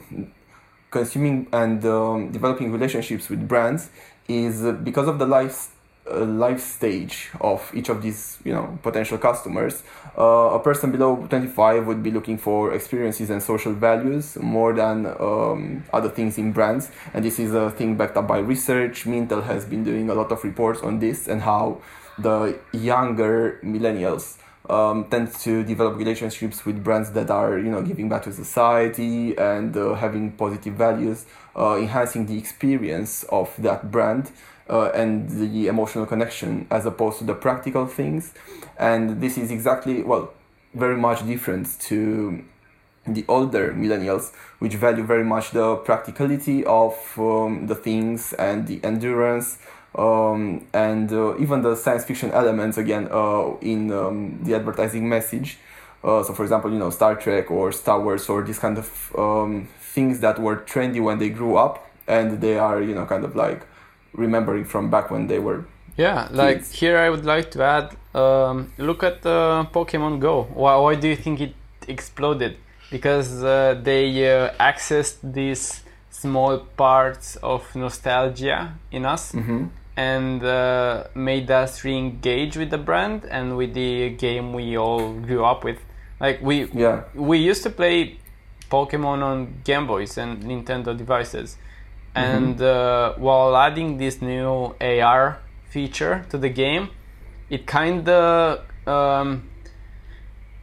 consuming 0.91 1.47
and 1.51 1.83
um, 1.85 2.31
developing 2.31 2.71
relationships 2.71 3.29
with 3.29 3.47
brands 3.47 3.89
is 4.27 4.61
because 4.83 5.07
of 5.07 5.19
the 5.19 5.25
life 5.25 5.75
uh, 6.09 6.25
life 6.25 6.59
stage 6.59 7.29
of 7.41 7.71
each 7.73 7.89
of 7.89 8.01
these 8.01 8.39
you 8.43 8.53
know 8.53 8.79
potential 8.81 9.17
customers 9.17 9.83
uh, 10.17 10.51
a 10.53 10.59
person 10.59 10.91
below 10.91 11.15
25 11.29 11.87
would 11.87 12.03
be 12.03 12.11
looking 12.11 12.37
for 12.37 12.73
experiences 12.73 13.29
and 13.29 13.41
social 13.41 13.71
values 13.73 14.35
more 14.37 14.73
than 14.73 15.05
um, 15.19 15.83
other 15.93 16.09
things 16.09 16.37
in 16.37 16.51
brands. 16.51 16.91
And 17.13 17.23
this 17.23 17.39
is 17.39 17.53
a 17.53 17.71
thing 17.71 17.95
backed 17.95 18.17
up 18.17 18.27
by 18.27 18.39
research. 18.39 19.05
Mintel 19.05 19.43
has 19.45 19.65
been 19.65 19.83
doing 19.83 20.09
a 20.09 20.13
lot 20.13 20.31
of 20.31 20.43
reports 20.43 20.81
on 20.81 20.99
this 20.99 21.27
and 21.27 21.41
how 21.41 21.81
the 22.17 22.59
younger 22.73 23.59
millennials 23.63 24.37
um, 24.69 25.05
tend 25.05 25.33
to 25.33 25.63
develop 25.63 25.97
relationships 25.97 26.65
with 26.65 26.83
brands 26.83 27.11
that 27.11 27.29
are 27.29 27.57
you 27.57 27.71
know 27.71 27.81
giving 27.81 28.09
back 28.09 28.23
to 28.23 28.31
society 28.31 29.37
and 29.37 29.75
uh, 29.75 29.93
having 29.95 30.31
positive 30.31 30.73
values, 30.73 31.25
uh, 31.55 31.77
enhancing 31.77 32.25
the 32.25 32.37
experience 32.37 33.23
of 33.25 33.53
that 33.57 33.91
brand. 33.91 34.31
Uh, 34.69 34.91
and 34.93 35.31
the 35.31 35.65
emotional 35.65 36.05
connection 36.05 36.67
as 36.69 36.85
opposed 36.85 37.17
to 37.17 37.23
the 37.23 37.33
practical 37.33 37.87
things 37.87 38.35
and 38.77 39.19
this 39.19 39.35
is 39.35 39.49
exactly 39.49 40.03
well 40.03 40.31
very 40.75 40.95
much 40.95 41.25
different 41.25 41.79
to 41.79 42.43
the 43.13 43.25
older 43.27 43.73
millennials, 43.73 44.31
which 44.59 44.75
value 44.75 45.03
very 45.03 45.23
much 45.23 45.51
the 45.51 45.75
practicality 45.77 46.63
of 46.65 46.95
um, 47.17 47.67
the 47.67 47.75
things 47.75 48.33
and 48.33 48.67
the 48.67 48.79
endurance 48.83 49.57
um, 49.95 50.65
and 50.73 51.11
uh, 51.11 51.37
even 51.37 51.61
the 51.61 51.75
science 51.75 52.05
fiction 52.05 52.31
elements 52.31 52.77
again 52.77 53.07
uh, 53.11 53.55
in 53.61 53.91
um, 53.91 54.39
the 54.43 54.55
advertising 54.55 55.09
message. 55.09 55.57
Uh, 56.03 56.23
so, 56.23 56.33
for 56.33 56.43
example, 56.43 56.71
you 56.71 56.79
know, 56.79 56.89
Star 56.89 57.15
Trek 57.15 57.51
or 57.51 57.71
Star 57.71 57.99
Wars 57.99 58.29
or 58.29 58.43
these 58.43 58.59
kind 58.59 58.77
of 58.77 59.15
um, 59.17 59.67
things 59.81 60.19
that 60.21 60.39
were 60.39 60.57
trendy 60.57 61.01
when 61.01 61.19
they 61.19 61.29
grew 61.29 61.57
up, 61.57 61.89
and 62.07 62.39
they 62.39 62.57
are, 62.57 62.81
you 62.81 62.95
know, 62.95 63.05
kind 63.05 63.25
of 63.25 63.35
like 63.35 63.65
remembering 64.13 64.63
from 64.63 64.89
back 64.89 65.11
when 65.11 65.27
they 65.27 65.39
were. 65.39 65.65
Yeah, 65.97 66.29
like 66.31 66.65
here 66.71 66.97
I 66.97 67.09
would 67.09 67.25
like 67.25 67.51
to 67.51 67.63
add. 67.63 67.95
Um, 68.15 68.71
look 68.77 69.03
at 69.03 69.25
uh, 69.25 69.65
Pokemon 69.73 70.21
Go. 70.21 70.43
Why, 70.53 70.77
why 70.77 70.95
do 70.95 71.09
you 71.09 71.15
think 71.17 71.41
it 71.41 71.53
exploded? 71.87 72.57
Because 72.89 73.43
uh, 73.43 73.79
they 73.83 74.05
uh, 74.33 74.51
accessed 74.59 75.17
these 75.21 75.83
small 76.09 76.59
parts 76.59 77.35
of 77.37 77.75
nostalgia 77.75 78.73
in 78.91 79.05
us. 79.05 79.33
Mm-hmm 79.33 79.65
and 79.99 80.41
uh, 80.45 81.03
made 81.13 81.51
us 81.51 81.83
re-engage 81.83 82.55
with 82.55 82.69
the 82.69 82.77
brand 82.77 83.25
and 83.25 83.57
with 83.57 83.73
the 83.73 84.11
game 84.11 84.53
we 84.53 84.77
all 84.77 85.11
grew 85.11 85.43
up 85.43 85.65
with. 85.65 85.79
Like 86.21 86.41
we 86.41 86.55
yeah. 86.71 87.03
we 87.13 87.37
used 87.37 87.63
to 87.63 87.69
play 87.69 88.17
Pokemon 88.71 89.21
on 89.29 89.35
Game 89.65 89.87
Boys 89.87 90.17
and 90.17 90.41
Nintendo 90.43 90.97
devices, 90.97 91.57
mm-hmm. 92.15 92.35
and 92.35 92.61
uh, 92.61 93.13
while 93.15 93.57
adding 93.57 93.97
this 93.97 94.21
new 94.21 94.73
AR 94.79 95.39
feature 95.69 96.25
to 96.29 96.37
the 96.37 96.49
game, 96.49 96.89
it 97.49 97.67
kind 97.67 98.07
of 98.07 98.63
um, 98.87 99.49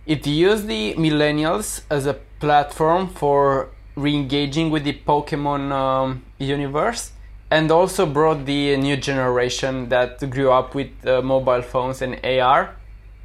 it 0.07 0.27
used 0.27 0.67
the 0.67 0.95
millennials 0.95 1.83
as 1.91 2.07
a 2.07 2.15
platform 2.41 3.09
for 3.09 3.69
re-engaging 3.97 4.71
with 4.71 4.85
the 4.85 4.95
Pokemon 4.95 5.73
um, 5.73 6.25
universe 6.39 7.13
and 7.51 7.71
also 7.71 8.07
brought 8.07 8.45
the 8.45 8.77
new 8.77 8.97
generation 8.97 9.89
that 9.89 10.19
grew 10.31 10.51
up 10.51 10.75
with 10.75 10.91
uh, 11.07 11.23
mobile 11.23 11.63
phones 11.63 12.03
and 12.03 12.15
AR 12.25 12.75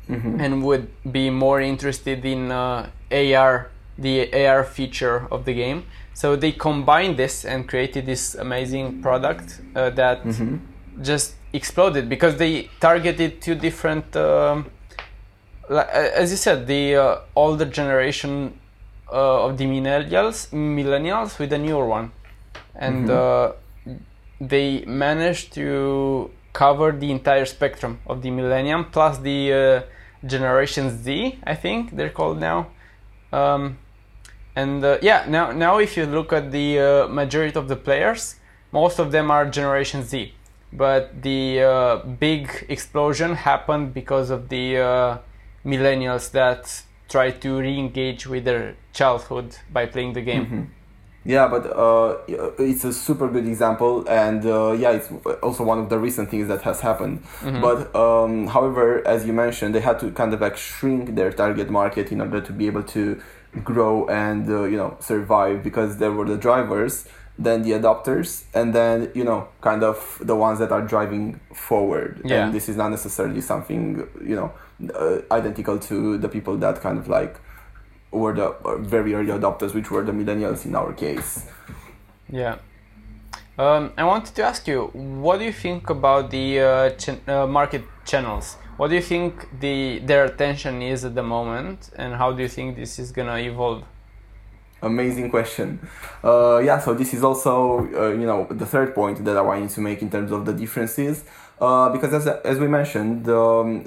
mm-hmm. 0.07 0.39
and 0.39 0.63
would 0.63 0.89
be 1.11 1.29
more 1.29 1.59
interested 1.59 2.23
in 2.23 2.51
uh, 2.51 2.89
AR, 3.11 3.71
the 3.97 4.31
AR 4.45 4.63
feature 4.63 5.27
of 5.31 5.45
the 5.45 5.53
game. 5.53 5.85
So 6.13 6.35
they 6.35 6.51
combined 6.51 7.17
this 7.17 7.45
and 7.45 7.67
created 7.67 8.05
this 8.05 8.35
amazing 8.35 9.01
product 9.01 9.61
uh, 9.75 9.89
that 9.91 10.23
mm-hmm. 10.23 10.57
just 11.01 11.33
exploded 11.53 12.07
because 12.07 12.37
they 12.37 12.69
targeted 12.79 13.41
two 13.41 13.55
different, 13.55 14.15
um, 14.15 14.69
as 15.69 16.29
you 16.29 16.37
said, 16.37 16.67
the 16.67 16.95
uh, 16.95 17.19
older 17.35 17.65
generation 17.65 18.59
uh, 19.11 19.45
of 19.45 19.57
the 19.57 19.65
millennials, 19.65 20.49
millennials 20.51 21.39
with 21.39 21.49
the 21.49 21.57
newer 21.57 21.87
one, 21.87 22.11
and. 22.75 23.07
Mm-hmm 23.09 23.57
Uh, 23.57 23.60
they 24.41 24.83
managed 24.85 25.53
to 25.53 26.31
cover 26.51 26.91
the 26.91 27.11
entire 27.11 27.45
spectrum 27.45 27.99
of 28.07 28.21
the 28.23 28.31
millennium 28.31 28.85
plus 28.91 29.19
the 29.19 29.53
uh, 29.53 30.27
generation 30.27 30.89
Z, 30.89 31.39
I 31.43 31.55
think 31.55 31.95
they're 31.95 32.09
called 32.09 32.39
now. 32.39 32.67
Um, 33.31 33.77
and 34.55 34.83
uh, 34.83 34.97
yeah, 35.01 35.25
now 35.29 35.51
now 35.51 35.77
if 35.77 35.95
you 35.95 36.05
look 36.05 36.33
at 36.33 36.51
the 36.51 36.79
uh, 36.79 37.07
majority 37.07 37.57
of 37.57 37.67
the 37.67 37.77
players, 37.77 38.35
most 38.71 38.99
of 38.99 39.11
them 39.11 39.31
are 39.31 39.45
generation 39.49 40.03
Z. 40.03 40.33
But 40.73 41.21
the 41.21 41.61
uh, 41.61 41.95
big 41.97 42.65
explosion 42.67 43.35
happened 43.35 43.93
because 43.93 44.29
of 44.29 44.49
the 44.49 44.77
uh, 44.77 45.17
millennials 45.65 46.31
that 46.31 46.83
try 47.09 47.31
to 47.31 47.59
re-engage 47.59 48.25
with 48.25 48.45
their 48.45 48.75
childhood 48.93 49.57
by 49.71 49.85
playing 49.85 50.13
the 50.13 50.21
game. 50.21 50.45
Mm-hmm. 50.45 50.63
Yeah, 51.23 51.47
but 51.47 51.67
uh, 51.67 52.17
it's 52.57 52.83
a 52.83 52.91
super 52.91 53.27
good 53.27 53.47
example, 53.47 54.07
and 54.09 54.43
uh, 54.43 54.71
yeah, 54.71 54.91
it's 54.91 55.09
also 55.43 55.63
one 55.63 55.77
of 55.77 55.89
the 55.89 55.99
recent 55.99 56.31
things 56.31 56.47
that 56.47 56.63
has 56.63 56.81
happened. 56.81 57.23
Mm-hmm. 57.41 57.61
But 57.61 57.95
um, 57.95 58.47
however, 58.47 59.07
as 59.07 59.25
you 59.27 59.33
mentioned, 59.33 59.75
they 59.75 59.81
had 59.81 59.99
to 59.99 60.11
kind 60.11 60.33
of 60.33 60.41
like 60.41 60.57
shrink 60.57 61.13
their 61.15 61.31
target 61.31 61.69
market 61.69 62.11
in 62.11 62.21
order 62.21 62.41
to 62.41 62.51
be 62.51 62.65
able 62.65 62.83
to 62.83 63.21
grow 63.63 64.07
and 64.07 64.49
uh, 64.49 64.63
you 64.63 64.77
know 64.77 64.97
survive 64.99 65.63
because 65.63 65.97
there 65.97 66.11
were 66.11 66.25
the 66.25 66.37
drivers, 66.37 67.07
then 67.37 67.61
the 67.61 67.71
adopters, 67.71 68.45
and 68.55 68.73
then 68.73 69.11
you 69.13 69.23
know 69.23 69.47
kind 69.61 69.83
of 69.83 70.17
the 70.21 70.35
ones 70.35 70.57
that 70.57 70.71
are 70.71 70.81
driving 70.81 71.39
forward. 71.53 72.19
Yeah. 72.25 72.45
And 72.45 72.55
this 72.55 72.67
is 72.67 72.77
not 72.77 72.89
necessarily 72.89 73.41
something 73.41 74.07
you 74.25 74.35
know 74.35 74.53
uh, 74.95 75.19
identical 75.31 75.77
to 75.77 76.17
the 76.17 76.29
people 76.29 76.57
that 76.57 76.81
kind 76.81 76.97
of 76.97 77.07
like 77.07 77.39
were 78.11 78.33
the 78.33 78.55
very 78.79 79.13
early 79.13 79.31
adopters, 79.31 79.73
which 79.73 79.89
were 79.91 80.03
the 80.03 80.11
millennials 80.11 80.65
in 80.65 80.75
our 80.75 80.93
case. 80.93 81.45
Yeah. 82.29 82.57
Um, 83.57 83.91
I 83.97 84.03
wanted 84.03 84.33
to 84.35 84.43
ask 84.43 84.67
you, 84.67 84.87
what 84.93 85.39
do 85.39 85.45
you 85.45 85.51
think 85.51 85.89
about 85.89 86.31
the 86.31 86.59
uh, 86.59 86.89
ch- 86.91 87.27
uh, 87.27 87.45
market 87.47 87.83
channels? 88.05 88.55
What 88.77 88.89
do 88.89 88.95
you 88.95 89.01
think 89.01 89.47
the 89.59 89.99
their 89.99 90.25
attention 90.25 90.81
is 90.81 91.05
at 91.05 91.13
the 91.13 91.23
moment, 91.23 91.91
and 91.95 92.15
how 92.15 92.31
do 92.31 92.41
you 92.41 92.47
think 92.47 92.75
this 92.75 92.97
is 92.97 93.11
gonna 93.11 93.37
evolve? 93.37 93.83
Amazing 94.81 95.29
question. 95.29 95.79
Uh, 96.23 96.59
yeah, 96.63 96.79
so 96.79 96.95
this 96.95 97.13
is 97.13 97.23
also 97.23 97.79
uh, 97.93 98.09
you 98.09 98.25
know 98.25 98.47
the 98.49 98.65
third 98.65 98.95
point 98.95 99.23
that 99.25 99.37
I 99.37 99.41
wanted 99.41 99.69
to 99.69 99.81
make 99.81 100.01
in 100.01 100.09
terms 100.09 100.31
of 100.31 100.45
the 100.45 100.53
differences, 100.53 101.23
uh, 101.59 101.89
because 101.89 102.13
as 102.13 102.25
as 102.27 102.57
we 102.57 102.67
mentioned, 102.67 103.29
um, 103.29 103.85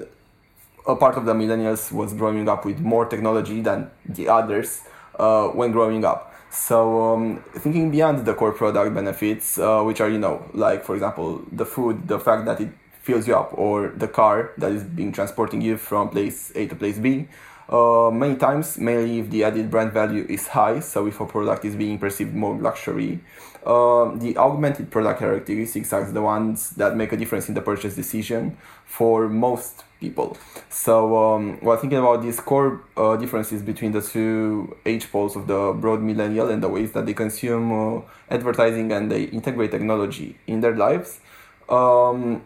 a 0.86 0.96
part 0.96 1.16
of 1.16 1.24
the 1.24 1.32
millennials 1.32 1.90
was 1.90 2.12
growing 2.12 2.48
up 2.48 2.64
with 2.64 2.80
more 2.80 3.06
technology 3.06 3.60
than 3.60 3.90
the 4.06 4.28
others 4.28 4.82
uh, 5.18 5.48
when 5.48 5.72
growing 5.72 6.04
up. 6.04 6.34
So 6.50 7.14
um, 7.14 7.44
thinking 7.56 7.90
beyond 7.90 8.24
the 8.24 8.34
core 8.34 8.52
product 8.52 8.94
benefits, 8.94 9.58
uh, 9.58 9.82
which 9.82 10.00
are 10.00 10.08
you 10.08 10.18
know 10.18 10.48
like 10.52 10.84
for 10.84 10.94
example 10.94 11.42
the 11.50 11.66
food, 11.66 12.06
the 12.06 12.20
fact 12.20 12.44
that 12.44 12.60
it 12.60 12.68
fills 13.00 13.26
you 13.26 13.34
up, 13.34 13.50
or 13.58 13.88
the 13.88 14.08
car 14.08 14.52
that 14.58 14.72
is 14.72 14.84
being 14.84 15.12
transporting 15.12 15.60
you 15.60 15.76
from 15.76 16.10
place 16.10 16.52
A 16.54 16.66
to 16.66 16.76
place 16.76 16.98
B. 16.98 17.28
Uh, 17.68 18.10
many 18.12 18.36
times, 18.36 18.78
mainly 18.78 19.20
if 19.20 19.30
the 19.30 19.42
added 19.42 19.70
brand 19.70 19.92
value 19.92 20.26
is 20.28 20.46
high, 20.48 20.80
so 20.80 21.06
if 21.06 21.18
a 21.18 21.26
product 21.26 21.64
is 21.64 21.74
being 21.74 21.98
perceived 21.98 22.34
more 22.34 22.54
luxury, 22.56 23.20
uh, 23.64 24.14
the 24.16 24.36
augmented 24.36 24.90
product 24.90 25.18
characteristics 25.20 25.92
are 25.92 26.04
the 26.04 26.20
ones 26.20 26.70
that 26.70 26.94
make 26.94 27.10
a 27.12 27.16
difference 27.16 27.48
in 27.48 27.54
the 27.54 27.62
purchase 27.62 27.96
decision 27.96 28.56
for 28.84 29.28
most 29.28 29.84
people. 30.04 30.36
So 30.68 30.94
um, 31.24 31.58
while 31.64 31.78
thinking 31.82 31.98
about 31.98 32.22
these 32.22 32.38
core 32.40 32.70
uh, 32.96 33.16
differences 33.16 33.60
between 33.62 33.92
the 33.92 34.02
two 34.02 34.76
age 34.84 35.04
poles 35.12 35.36
of 35.36 35.46
the 35.46 35.60
broad 35.82 36.00
millennial 36.10 36.48
and 36.52 36.60
the 36.62 36.68
ways 36.76 36.92
that 36.92 37.04
they 37.06 37.14
consume 37.24 37.66
uh, 37.72 38.02
advertising 38.36 38.92
and 38.92 39.10
they 39.12 39.22
integrate 39.38 39.70
technology 39.70 40.28
in 40.46 40.60
their 40.60 40.76
lives, 40.86 41.20
um, 41.68 42.42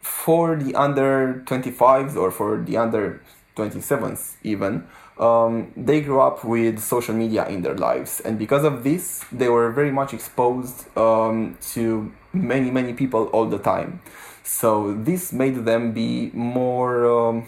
for 0.00 0.56
the 0.56 0.74
under 0.74 1.42
25s 1.46 2.16
or 2.16 2.30
for 2.30 2.50
the 2.68 2.76
under 2.76 3.22
27s 3.56 4.36
even, 4.42 4.86
um, 5.18 5.72
they 5.76 6.00
grew 6.00 6.20
up 6.20 6.44
with 6.44 6.78
social 6.80 7.14
media 7.14 7.46
in 7.48 7.62
their 7.62 7.76
lives, 7.76 8.20
and 8.20 8.38
because 8.38 8.64
of 8.64 8.82
this, 8.82 9.24
they 9.30 9.48
were 9.48 9.70
very 9.70 9.92
much 9.92 10.14
exposed 10.14 10.76
um, 10.96 11.56
to 11.72 12.10
many, 12.32 12.70
many 12.70 12.92
people 12.92 13.26
all 13.26 13.46
the 13.46 13.58
time. 13.58 14.00
So 14.44 14.94
this 14.94 15.32
made 15.32 15.64
them 15.64 15.92
be 15.92 16.30
more 16.34 17.06
um, 17.06 17.46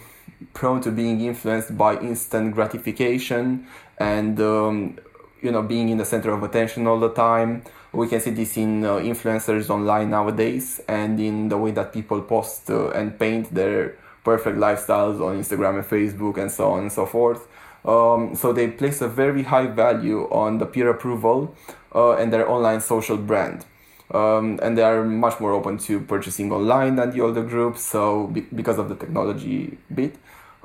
prone 0.53 0.81
to 0.81 0.91
being 0.91 1.21
influenced 1.21 1.77
by 1.77 1.97
instant 1.99 2.53
gratification 2.53 3.67
and 3.97 4.39
um, 4.39 4.97
you 5.41 5.51
know 5.51 5.61
being 5.61 5.89
in 5.89 5.97
the 5.97 6.05
center 6.05 6.31
of 6.31 6.43
attention 6.43 6.87
all 6.87 6.99
the 6.99 7.13
time. 7.13 7.63
We 7.91 8.07
can 8.07 8.19
see 8.19 8.31
this 8.31 8.57
in 8.57 8.83
uh, 8.83 8.95
influencers 8.95 9.69
online 9.69 10.09
nowadays 10.09 10.81
and 10.87 11.19
in 11.19 11.49
the 11.49 11.57
way 11.57 11.71
that 11.71 11.93
people 11.93 12.21
post 12.21 12.69
uh, 12.69 12.89
and 12.89 13.17
paint 13.17 13.53
their 13.53 13.97
perfect 14.23 14.57
lifestyles 14.57 15.21
on 15.21 15.39
Instagram 15.39 15.75
and 15.75 15.85
Facebook 15.85 16.37
and 16.37 16.51
so 16.51 16.71
on 16.71 16.79
and 16.81 16.91
so 16.91 17.05
forth. 17.05 17.47
Um, 17.85 18.35
so 18.35 18.51
they 18.51 18.67
place 18.69 19.01
a 19.01 19.07
very 19.07 19.43
high 19.43 19.67
value 19.67 20.23
on 20.31 20.57
the 20.57 20.65
peer 20.65 20.89
approval 20.89 21.55
uh, 21.93 22.13
and 22.15 22.33
their 22.33 22.49
online 22.49 22.81
social 22.81 23.15
brand 23.15 23.65
um, 24.11 24.59
and 24.61 24.77
they 24.77 24.83
are 24.83 25.03
much 25.03 25.39
more 25.39 25.51
open 25.51 25.77
to 25.79 25.99
purchasing 25.99 26.51
online 26.51 26.95
than 26.95 27.11
the 27.11 27.21
older 27.21 27.43
groups. 27.43 27.81
So 27.81 28.27
be- 28.27 28.41
because 28.41 28.77
of 28.77 28.89
the 28.89 28.95
technology 28.95 29.77
bit. 29.93 30.15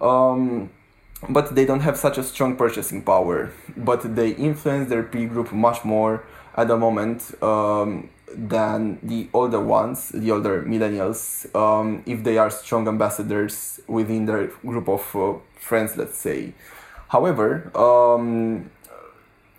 Um, 0.00 0.70
but 1.28 1.54
they 1.54 1.66
don't 1.66 1.80
have 1.80 1.96
such 1.96 2.18
a 2.18 2.22
strong 2.22 2.56
purchasing 2.56 3.02
power. 3.02 3.50
But 3.76 4.14
they 4.16 4.30
influence 4.30 4.88
their 4.88 5.02
peer 5.02 5.28
group 5.28 5.52
much 5.52 5.84
more 5.84 6.24
at 6.56 6.68
the 6.68 6.76
moment 6.76 7.34
um, 7.42 8.10
than 8.34 8.98
the 9.02 9.28
older 9.32 9.60
ones, 9.60 10.10
the 10.10 10.30
older 10.30 10.62
millennials, 10.62 11.52
um, 11.54 12.02
if 12.06 12.22
they 12.24 12.38
are 12.38 12.50
strong 12.50 12.88
ambassadors 12.88 13.80
within 13.86 14.26
their 14.26 14.46
group 14.64 14.88
of 14.88 15.16
uh, 15.16 15.38
friends, 15.58 15.96
let's 15.96 16.16
say. 16.16 16.54
However, 17.08 17.70
um, 17.74 18.70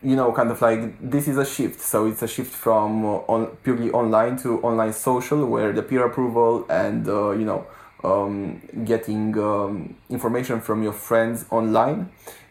you 0.04 0.16
know, 0.16 0.32
kind 0.32 0.52
of 0.52 0.62
like 0.62 0.98
this 1.00 1.28
is 1.28 1.38
a 1.38 1.46
shift. 1.46 1.80
So 1.80 2.08
it's 2.08 2.22
a 2.22 2.28
shift 2.28 2.54
from 2.54 3.06
uh, 3.06 3.20
on 3.28 3.48
purely 3.64 3.92
online 3.92 4.38
to 4.38 4.60
online 4.62 4.94
social, 4.94 5.46
where 5.46 5.72
the 5.72 5.84
peer 5.84 6.06
approval 6.06 6.66
and 6.70 7.08
uh, 7.08 7.32
you 7.32 7.46
know 7.46 7.66
um, 8.04 8.62
getting 8.86 9.38
um, 9.38 9.96
information 10.10 10.60
from 10.60 10.84
your 10.84 10.94
friends 10.94 11.46
online 11.52 12.10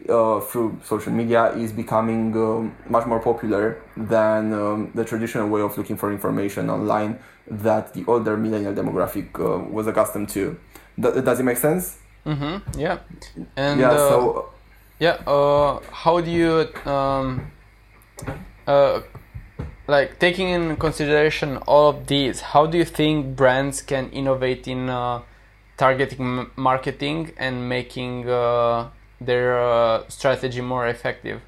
uh, 0.08 0.40
through 0.40 0.78
social 0.84 1.12
media 1.12 1.52
is 1.54 1.72
becoming 1.72 2.34
um, 2.36 2.76
much 2.88 3.06
more 3.06 3.20
popular 3.20 3.82
than 3.96 4.52
um, 4.52 4.90
the 4.94 5.04
traditional 5.04 5.48
way 5.48 5.60
of 5.60 5.76
looking 5.76 5.96
for 5.96 6.12
information 6.12 6.70
online 6.70 7.18
that 7.48 7.92
the 7.94 8.04
older 8.06 8.36
millennial 8.36 8.72
demographic 8.72 9.28
uh, 9.40 9.58
was 9.68 9.86
accustomed 9.86 10.28
to. 10.28 10.58
Th- 11.00 11.24
does 11.24 11.40
it 11.40 11.42
make 11.42 11.56
sense? 11.56 11.98
Mm-hmm. 12.24 12.78
Yeah. 12.78 12.98
And 13.56 13.80
yeah. 13.80 13.90
uh, 13.90 13.96
so 13.96 14.50
yeah. 15.00 15.16
Uh, 15.26 15.80
how 15.90 16.20
do 16.20 16.30
you 16.30 16.68
um, 16.88 17.50
uh, 18.66 19.00
like 19.88 20.20
taking 20.20 20.48
in 20.50 20.76
consideration 20.76 21.56
all 21.66 21.88
of 21.88 22.06
these? 22.06 22.40
How 22.40 22.66
do 22.66 22.78
you 22.78 22.84
think 22.84 23.34
brands 23.34 23.82
can 23.82 24.10
innovate 24.10 24.68
in 24.68 24.88
uh, 24.88 25.22
targeting 25.76 26.50
marketing 26.54 27.32
and 27.38 27.68
making 27.68 28.28
uh, 28.28 28.90
their 29.20 29.58
uh, 29.58 30.08
strategy 30.08 30.60
more 30.60 30.86
effective? 30.86 31.40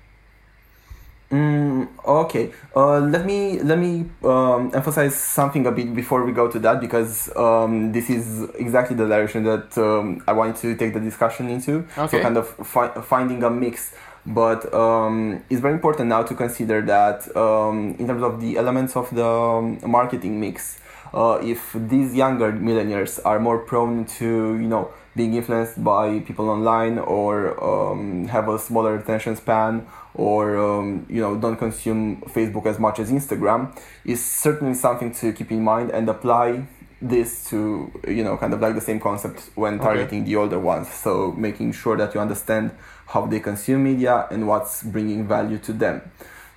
Mm, 1.33 1.89
okay. 2.05 2.53
Uh, 2.77 3.01
let 3.01 3.25
me 3.25 3.59
let 3.61 3.79
me 3.79 4.05
um, 4.23 4.71
emphasize 4.75 5.15
something 5.15 5.67
a 5.67 5.73
bit 5.73 5.95
before 5.95 6.27
we 6.27 6.33
go 6.33 6.47
to 6.47 6.59
that 6.59 6.79
because 6.79 7.35
um, 7.37 7.91
this 7.91 8.11
is 8.11 8.51
exactly 8.59 8.95
the 8.95 9.09
direction 9.09 9.43
that 9.45 9.77
um, 9.79 10.23
I 10.29 10.33
wanted 10.35 10.57
to 10.57 10.77
take 10.77 10.93
the 10.93 11.01
discussion 11.01 11.49
into. 11.49 11.87
Okay. 11.97 12.19
So 12.19 12.23
kind 12.23 12.37
of 12.37 12.49
fi- 12.49 12.93
finding 13.01 13.43
a 13.45 13.49
mix, 13.49 13.95
but 14.27 14.73
um, 14.75 15.43
it's 15.49 15.63
very 15.63 15.73
important 15.73 16.11
now 16.11 16.23
to 16.23 16.35
consider 16.35 16.83
that 16.83 17.35
um, 17.35 17.97
in 17.99 18.07
terms 18.07 18.23
of 18.23 18.39
the 18.39 18.59
elements 18.59 18.95
of 18.95 19.09
the 19.15 19.27
um, 19.27 19.79
marketing 19.87 20.39
mix, 20.39 20.81
uh, 21.15 21.39
if 21.43 21.73
these 21.75 22.15
younger 22.15 22.53
millennials 22.53 23.19
are 23.25 23.41
more 23.41 23.59
prone 23.61 24.05
to 24.05 24.59
you 24.59 24.69
know 24.69 24.93
being 25.15 25.35
influenced 25.35 25.83
by 25.85 26.21
people 26.21 26.49
online 26.49 26.99
or 26.99 27.63
um, 27.63 28.27
have 28.29 28.49
a 28.49 28.59
smaller 28.59 28.97
attention 28.97 29.37
span 29.37 29.87
or 30.15 30.57
um, 30.57 31.07
you 31.09 31.21
know 31.21 31.37
don't 31.37 31.57
consume 31.57 32.23
Facebook 32.29 32.67
as 32.67 32.79
much 32.79 32.99
as 32.99 33.11
Instagram 33.11 33.77
is 34.05 34.25
certainly 34.25 34.75
something 34.75 35.13
to 35.13 35.33
keep 35.33 35.51
in 35.51 35.63
mind 35.63 35.91
and 35.91 36.09
apply 36.09 36.67
this 37.01 37.49
to 37.51 37.91
you 38.07 38.23
know 38.25 38.37
kind 38.37 38.55
of 38.55 38.61
like 38.61 38.75
the 38.75 38.81
same 38.81 39.01
concept 39.01 39.51
when 39.55 39.75
Okay. 39.75 39.85
targeting 39.85 40.25
the 40.25 40.37
older 40.37 40.59
ones 40.59 40.89
so 40.89 41.33
making 41.33 41.73
sure 41.73 41.97
that 41.97 42.15
you 42.15 42.21
understand 42.21 42.71
how 43.09 43.27
they 43.27 43.41
consume 43.41 43.83
media 43.85 44.27
and 44.31 44.47
what's 44.47 44.83
bringing 44.83 45.27
value 45.27 45.59
to 45.59 45.73
them 45.73 46.01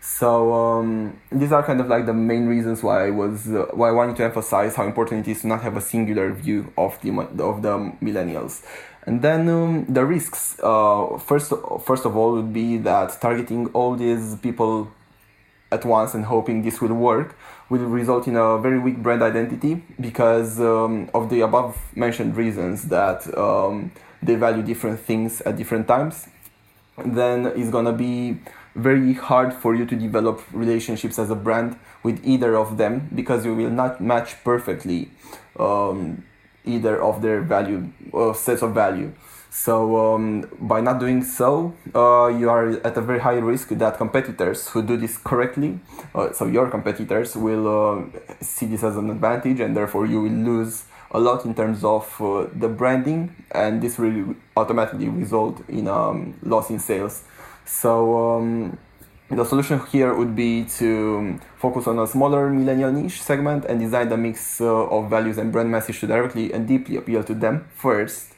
so 0.05 0.53
um, 0.53 1.19
these 1.31 1.51
are 1.51 1.63
kind 1.63 1.81
of 1.81 1.87
like 1.87 2.05
the 2.05 2.13
main 2.13 2.45
reasons 2.45 2.83
why 2.83 3.07
I 3.07 3.09
was 3.09 3.49
uh, 3.49 3.65
why 3.73 3.89
I 3.89 3.91
wanted 3.91 4.15
to 4.17 4.23
emphasize 4.23 4.75
how 4.75 4.85
important 4.85 5.27
it 5.27 5.31
is 5.31 5.41
to 5.41 5.47
not 5.47 5.63
have 5.63 5.75
a 5.75 5.81
singular 5.81 6.31
view 6.31 6.71
of 6.77 7.01
the 7.01 7.09
of 7.43 7.63
the 7.63 7.91
millennials. 8.03 8.63
And 9.07 9.23
then 9.23 9.49
um, 9.49 9.85
the 9.85 10.05
risks. 10.05 10.59
Uh, 10.61 11.17
first, 11.17 11.51
first 11.83 12.05
of 12.05 12.15
all, 12.15 12.33
would 12.33 12.53
be 12.53 12.77
that 12.77 13.19
targeting 13.19 13.67
all 13.73 13.95
these 13.95 14.35
people 14.35 14.91
at 15.71 15.83
once 15.83 16.13
and 16.13 16.25
hoping 16.25 16.61
this 16.61 16.79
will 16.81 16.93
work 16.93 17.35
will 17.69 17.79
result 17.79 18.27
in 18.27 18.35
a 18.35 18.59
very 18.59 18.77
weak 18.77 18.97
brand 19.01 19.23
identity 19.23 19.83
because 19.99 20.59
um, 20.59 21.09
of 21.15 21.31
the 21.31 21.41
above 21.41 21.75
mentioned 21.95 22.37
reasons 22.37 22.89
that 22.89 23.25
um, 23.35 23.91
they 24.21 24.35
value 24.35 24.61
different 24.61 24.99
things 24.99 25.41
at 25.41 25.57
different 25.57 25.87
times 25.87 26.27
then 27.03 27.47
it's 27.47 27.71
gonna 27.71 27.91
be 27.91 28.37
very 28.75 29.13
hard 29.13 29.53
for 29.53 29.73
you 29.73 29.85
to 29.85 29.95
develop 29.95 30.41
relationships 30.51 31.17
as 31.17 31.29
a 31.29 31.35
brand 31.35 31.77
with 32.03 32.19
either 32.23 32.55
of 32.55 32.77
them 32.77 33.09
because 33.15 33.45
you 33.45 33.55
will 33.55 33.69
not 33.69 34.01
match 34.01 34.43
perfectly 34.43 35.09
um, 35.57 36.23
either 36.65 37.01
of 37.01 37.21
their 37.21 37.41
value 37.41 37.89
uh, 38.13 38.33
sets 38.33 38.61
of 38.61 38.73
value. 38.73 39.13
So 39.49 40.13
um, 40.13 40.49
by 40.59 40.81
not 40.81 40.99
doing 40.99 41.23
so, 41.23 41.73
uh, 41.95 42.27
you 42.27 42.49
are 42.49 42.71
at 42.85 42.97
a 42.97 43.01
very 43.01 43.19
high 43.19 43.37
risk 43.37 43.69
that 43.69 43.97
competitors 43.97 44.67
who 44.67 44.81
do 44.81 44.97
this 44.97 45.17
correctly, 45.17 45.79
uh, 46.13 46.33
so 46.33 46.45
your 46.45 46.69
competitors 46.69 47.37
will 47.37 47.65
uh, 47.65 48.03
see 48.41 48.65
this 48.65 48.83
as 48.83 48.97
an 48.97 49.09
advantage, 49.09 49.61
and 49.61 49.73
therefore 49.73 50.07
you 50.07 50.21
will 50.23 50.29
lose 50.29 50.83
a 51.11 51.19
lot 51.19 51.45
in 51.45 51.55
terms 51.55 51.85
of 51.85 52.21
uh, 52.21 52.47
the 52.53 52.67
branding, 52.67 53.33
and 53.51 53.81
this 53.81 53.97
will 53.97 54.35
automatically 54.57 55.07
result 55.07 55.61
in 55.69 55.87
um, 55.87 56.37
loss 56.43 56.69
in 56.69 56.77
sales. 56.77 57.23
So 57.65 58.37
um, 58.37 58.77
the 59.29 59.43
solution 59.43 59.81
here 59.91 60.13
would 60.13 60.35
be 60.35 60.65
to 60.77 61.39
focus 61.57 61.87
on 61.87 61.97
a 61.99 62.07
smaller 62.07 62.49
millennial 62.49 62.91
niche 62.91 63.21
segment 63.21 63.65
and 63.65 63.79
design 63.79 64.09
the 64.09 64.17
mix 64.17 64.61
uh, 64.61 64.65
of 64.65 65.09
values 65.09 65.37
and 65.37 65.51
brand 65.51 65.71
message 65.71 65.99
to 66.01 66.07
directly 66.07 66.53
and 66.53 66.67
deeply 66.67 66.95
appeal 66.97 67.23
to 67.23 67.33
them 67.33 67.67
first. 67.75 68.33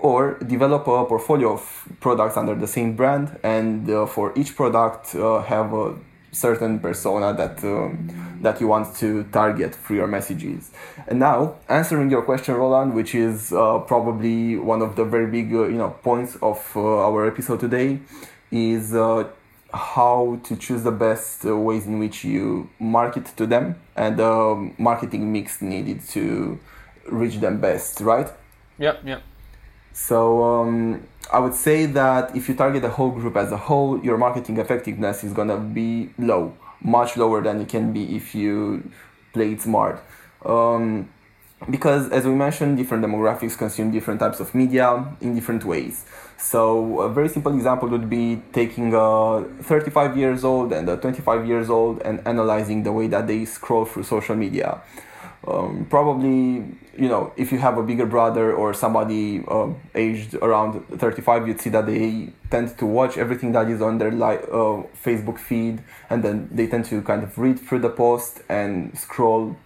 Or 0.00 0.34
develop 0.38 0.82
a 0.88 1.04
portfolio 1.06 1.54
of 1.54 1.88
products 2.00 2.36
under 2.36 2.54
the 2.54 2.66
same 2.66 2.94
brand 2.94 3.38
and 3.42 3.88
uh, 3.88 4.06
for 4.06 4.32
each 4.36 4.54
product 4.56 5.14
uh, 5.14 5.40
have 5.42 5.72
a 5.72 5.94
certain 6.32 6.80
persona 6.80 7.32
that 7.32 7.62
um, 7.64 8.10
that 8.42 8.60
you 8.60 8.66
want 8.66 8.94
to 8.96 9.22
target 9.32 9.74
through 9.74 9.96
your 9.96 10.08
messages. 10.08 10.72
And 11.06 11.20
now 11.20 11.56
answering 11.68 12.10
your 12.10 12.22
question 12.22 12.54
roland 12.54 12.92
which 12.92 13.14
is 13.14 13.52
uh, 13.52 13.78
probably 13.78 14.56
one 14.56 14.82
of 14.82 14.96
the 14.96 15.04
very 15.04 15.26
big 15.26 15.54
uh, 15.54 15.68
you 15.68 15.78
know 15.78 15.90
points 16.02 16.36
of 16.42 16.60
uh, 16.76 17.06
our 17.06 17.26
episode 17.26 17.60
today 17.60 18.00
is 18.54 18.94
uh, 18.94 19.24
how 19.72 20.38
to 20.44 20.54
choose 20.56 20.84
the 20.84 20.92
best 20.92 21.44
uh, 21.44 21.56
ways 21.56 21.86
in 21.86 21.98
which 21.98 22.24
you 22.24 22.70
market 22.78 23.26
to 23.36 23.46
them 23.46 23.74
and 23.96 24.16
the 24.16 24.30
um, 24.30 24.74
marketing 24.78 25.32
mix 25.32 25.60
needed 25.60 26.00
to 26.08 26.58
reach 27.10 27.36
them 27.38 27.60
best 27.60 28.00
right 28.00 28.30
Yep, 28.78 29.00
yep. 29.04 29.22
so 29.92 30.42
um, 30.42 31.06
I 31.32 31.38
would 31.38 31.54
say 31.54 31.86
that 31.86 32.34
if 32.36 32.48
you 32.48 32.54
target 32.54 32.82
the 32.82 32.90
whole 32.90 33.10
group 33.10 33.36
as 33.36 33.52
a 33.52 33.56
whole, 33.56 33.98
your 34.04 34.18
marketing 34.18 34.58
effectiveness 34.58 35.24
is 35.24 35.32
gonna 35.32 35.58
be 35.58 36.10
low, 36.18 36.56
much 36.80 37.16
lower 37.16 37.42
than 37.42 37.60
it 37.60 37.68
can 37.68 37.92
be 37.92 38.16
if 38.16 38.34
you 38.34 38.90
play 39.32 39.52
it 39.52 39.60
smart. 39.60 40.02
Um, 40.44 41.08
because 41.70 42.10
as 42.10 42.24
we 42.24 42.32
mentioned, 42.34 42.76
different 42.76 43.04
demographics 43.04 43.56
consume 43.56 43.90
different 43.90 44.20
types 44.20 44.40
of 44.40 44.54
media 44.54 45.16
in 45.20 45.34
different 45.34 45.64
ways. 45.64 46.04
So 46.36 47.00
a 47.00 47.08
very 47.08 47.28
simple 47.28 47.54
example 47.54 47.88
would 47.88 48.10
be 48.10 48.42
taking 48.52 48.92
a 48.94 49.44
35 49.62 50.16
years 50.16 50.44
old 50.44 50.72
and 50.72 50.88
a 50.88 50.96
25 50.96 51.46
years 51.46 51.70
old 51.70 52.02
and 52.02 52.20
analyzing 52.26 52.82
the 52.82 52.92
way 52.92 53.06
that 53.08 53.26
they 53.26 53.44
scroll 53.44 53.84
through 53.84 54.02
social 54.02 54.36
media 54.36 54.82
um, 55.46 55.86
probably 55.90 56.64
you 56.96 57.08
know 57.08 57.32
if 57.36 57.52
you 57.52 57.58
have 57.58 57.76
a 57.78 57.82
bigger 57.82 58.06
brother 58.06 58.52
or 58.52 58.72
somebody 58.72 59.44
uh, 59.48 59.68
aged 59.94 60.34
around 60.36 60.80
35 60.98 61.48
you'd 61.48 61.60
see 61.60 61.70
that 61.70 61.86
they 61.86 62.32
tend 62.50 62.76
to 62.78 62.86
watch 62.86 63.16
everything 63.18 63.52
that 63.52 63.68
is 63.68 63.82
on 63.82 63.98
their 63.98 64.10
li- 64.10 64.44
uh, 64.50 64.82
facebook 65.04 65.38
feed 65.38 65.82
and 66.10 66.22
then 66.22 66.48
they 66.52 66.66
tend 66.66 66.84
to 66.84 67.02
kind 67.02 67.22
of 67.22 67.36
read 67.36 67.58
through 67.58 67.80
the 67.80 67.90
post 67.90 68.42
and 68.48 68.96
scroll 68.98 69.56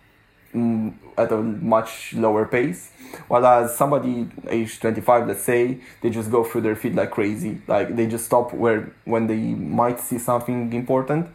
at 0.54 1.32
a 1.32 1.36
much 1.36 2.14
lower 2.14 2.46
pace. 2.46 2.90
While 3.28 3.46
as 3.46 3.76
somebody 3.76 4.28
aged 4.48 4.80
25 4.80 5.28
let's 5.28 5.42
say 5.42 5.78
they 6.00 6.10
just 6.10 6.30
go 6.30 6.44
through 6.44 6.62
their 6.62 6.76
feed 6.76 6.94
like 6.94 7.10
crazy. 7.10 7.60
Like 7.66 7.94
they 7.96 8.06
just 8.06 8.26
stop 8.26 8.54
where 8.54 8.92
when 9.04 9.26
they 9.26 9.36
might 9.36 10.00
see 10.00 10.18
something 10.18 10.72
important. 10.72 11.28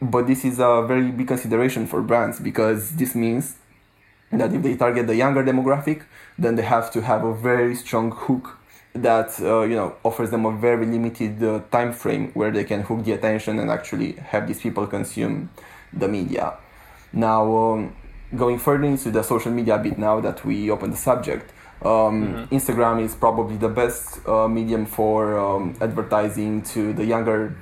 But 0.00 0.26
this 0.26 0.44
is 0.44 0.58
a 0.58 0.84
very 0.86 1.10
big 1.10 1.28
consideration 1.28 1.86
for 1.86 2.02
brands 2.02 2.38
because 2.40 2.92
this 2.92 3.14
means 3.14 3.56
that 4.30 4.52
if 4.52 4.62
they 4.62 4.76
target 4.76 5.06
the 5.06 5.14
younger 5.14 5.42
demographic 5.42 6.02
then 6.38 6.56
they 6.56 6.62
have 6.62 6.90
to 6.92 7.00
have 7.00 7.24
a 7.24 7.32
very 7.32 7.74
strong 7.74 8.10
hook 8.10 8.58
that 8.92 9.38
uh, 9.40 9.62
you 9.62 9.76
know 9.76 9.94
offers 10.02 10.30
them 10.30 10.44
a 10.44 10.52
very 10.52 10.84
limited 10.84 11.42
uh, 11.42 11.60
time 11.70 11.92
frame 11.92 12.30
where 12.34 12.50
they 12.50 12.64
can 12.64 12.82
hook 12.82 13.04
the 13.04 13.12
attention 13.12 13.58
and 13.58 13.70
actually 13.70 14.12
have 14.12 14.46
these 14.46 14.60
people 14.60 14.86
consume 14.86 15.48
the 15.92 16.08
media 16.08 16.58
now 17.12 17.56
um, 17.56 17.94
going 18.34 18.58
further 18.58 18.84
into 18.84 19.10
the 19.10 19.22
social 19.22 19.52
media 19.52 19.78
bit 19.78 19.98
now 19.98 20.20
that 20.20 20.44
we 20.44 20.70
open 20.70 20.90
the 20.90 20.96
subject 20.96 21.52
um, 21.82 22.48
instagram 22.48 23.02
is 23.02 23.14
probably 23.14 23.56
the 23.56 23.68
best 23.68 24.26
uh, 24.26 24.48
medium 24.48 24.86
for 24.86 25.38
um, 25.38 25.76
advertising 25.80 26.62
to 26.62 26.92
the 26.92 27.04
younger 27.04 27.56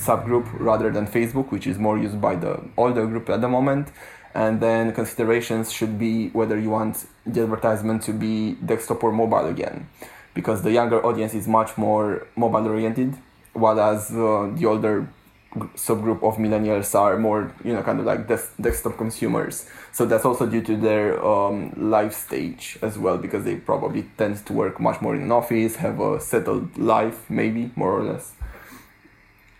subgroup 0.00 0.48
rather 0.58 0.90
than 0.90 1.06
Facebook, 1.06 1.50
which 1.50 1.66
is 1.66 1.78
more 1.78 1.98
used 1.98 2.20
by 2.20 2.34
the 2.34 2.60
older 2.76 3.06
group 3.06 3.28
at 3.30 3.40
the 3.40 3.48
moment. 3.48 3.88
And 4.34 4.60
then 4.60 4.92
considerations 4.92 5.72
should 5.72 5.98
be 5.98 6.28
whether 6.28 6.58
you 6.58 6.70
want 6.70 7.06
the 7.26 7.42
advertisement 7.42 8.02
to 8.04 8.12
be 8.12 8.52
desktop 8.64 9.02
or 9.02 9.12
mobile 9.12 9.46
again, 9.46 9.88
because 10.34 10.62
the 10.62 10.70
younger 10.70 11.04
audience 11.04 11.34
is 11.34 11.48
much 11.48 11.76
more 11.76 12.26
mobile 12.36 12.66
oriented, 12.68 13.16
while 13.52 13.80
as 13.80 14.10
uh, 14.12 14.50
the 14.54 14.66
older 14.66 15.08
subgroup 15.54 16.22
of 16.22 16.36
millennials 16.36 16.94
are 16.94 17.18
more, 17.18 17.52
you 17.64 17.72
know, 17.72 17.82
kind 17.82 17.98
of 17.98 18.06
like 18.06 18.28
des- 18.28 18.50
desktop 18.60 18.96
consumers. 18.96 19.68
So 19.92 20.06
that's 20.06 20.24
also 20.24 20.46
due 20.46 20.62
to 20.62 20.76
their 20.76 21.24
um, 21.24 21.72
life 21.76 22.14
stage 22.14 22.78
as 22.82 22.96
well, 22.96 23.18
because 23.18 23.44
they 23.44 23.56
probably 23.56 24.04
tend 24.16 24.44
to 24.46 24.52
work 24.52 24.80
much 24.80 25.00
more 25.00 25.14
in 25.14 25.22
an 25.22 25.32
office, 25.32 25.76
have 25.76 26.00
a 26.00 26.20
settled 26.20 26.78
life, 26.78 27.28
maybe 27.28 27.70
more 27.74 27.98
or 27.98 28.04
less. 28.04 28.34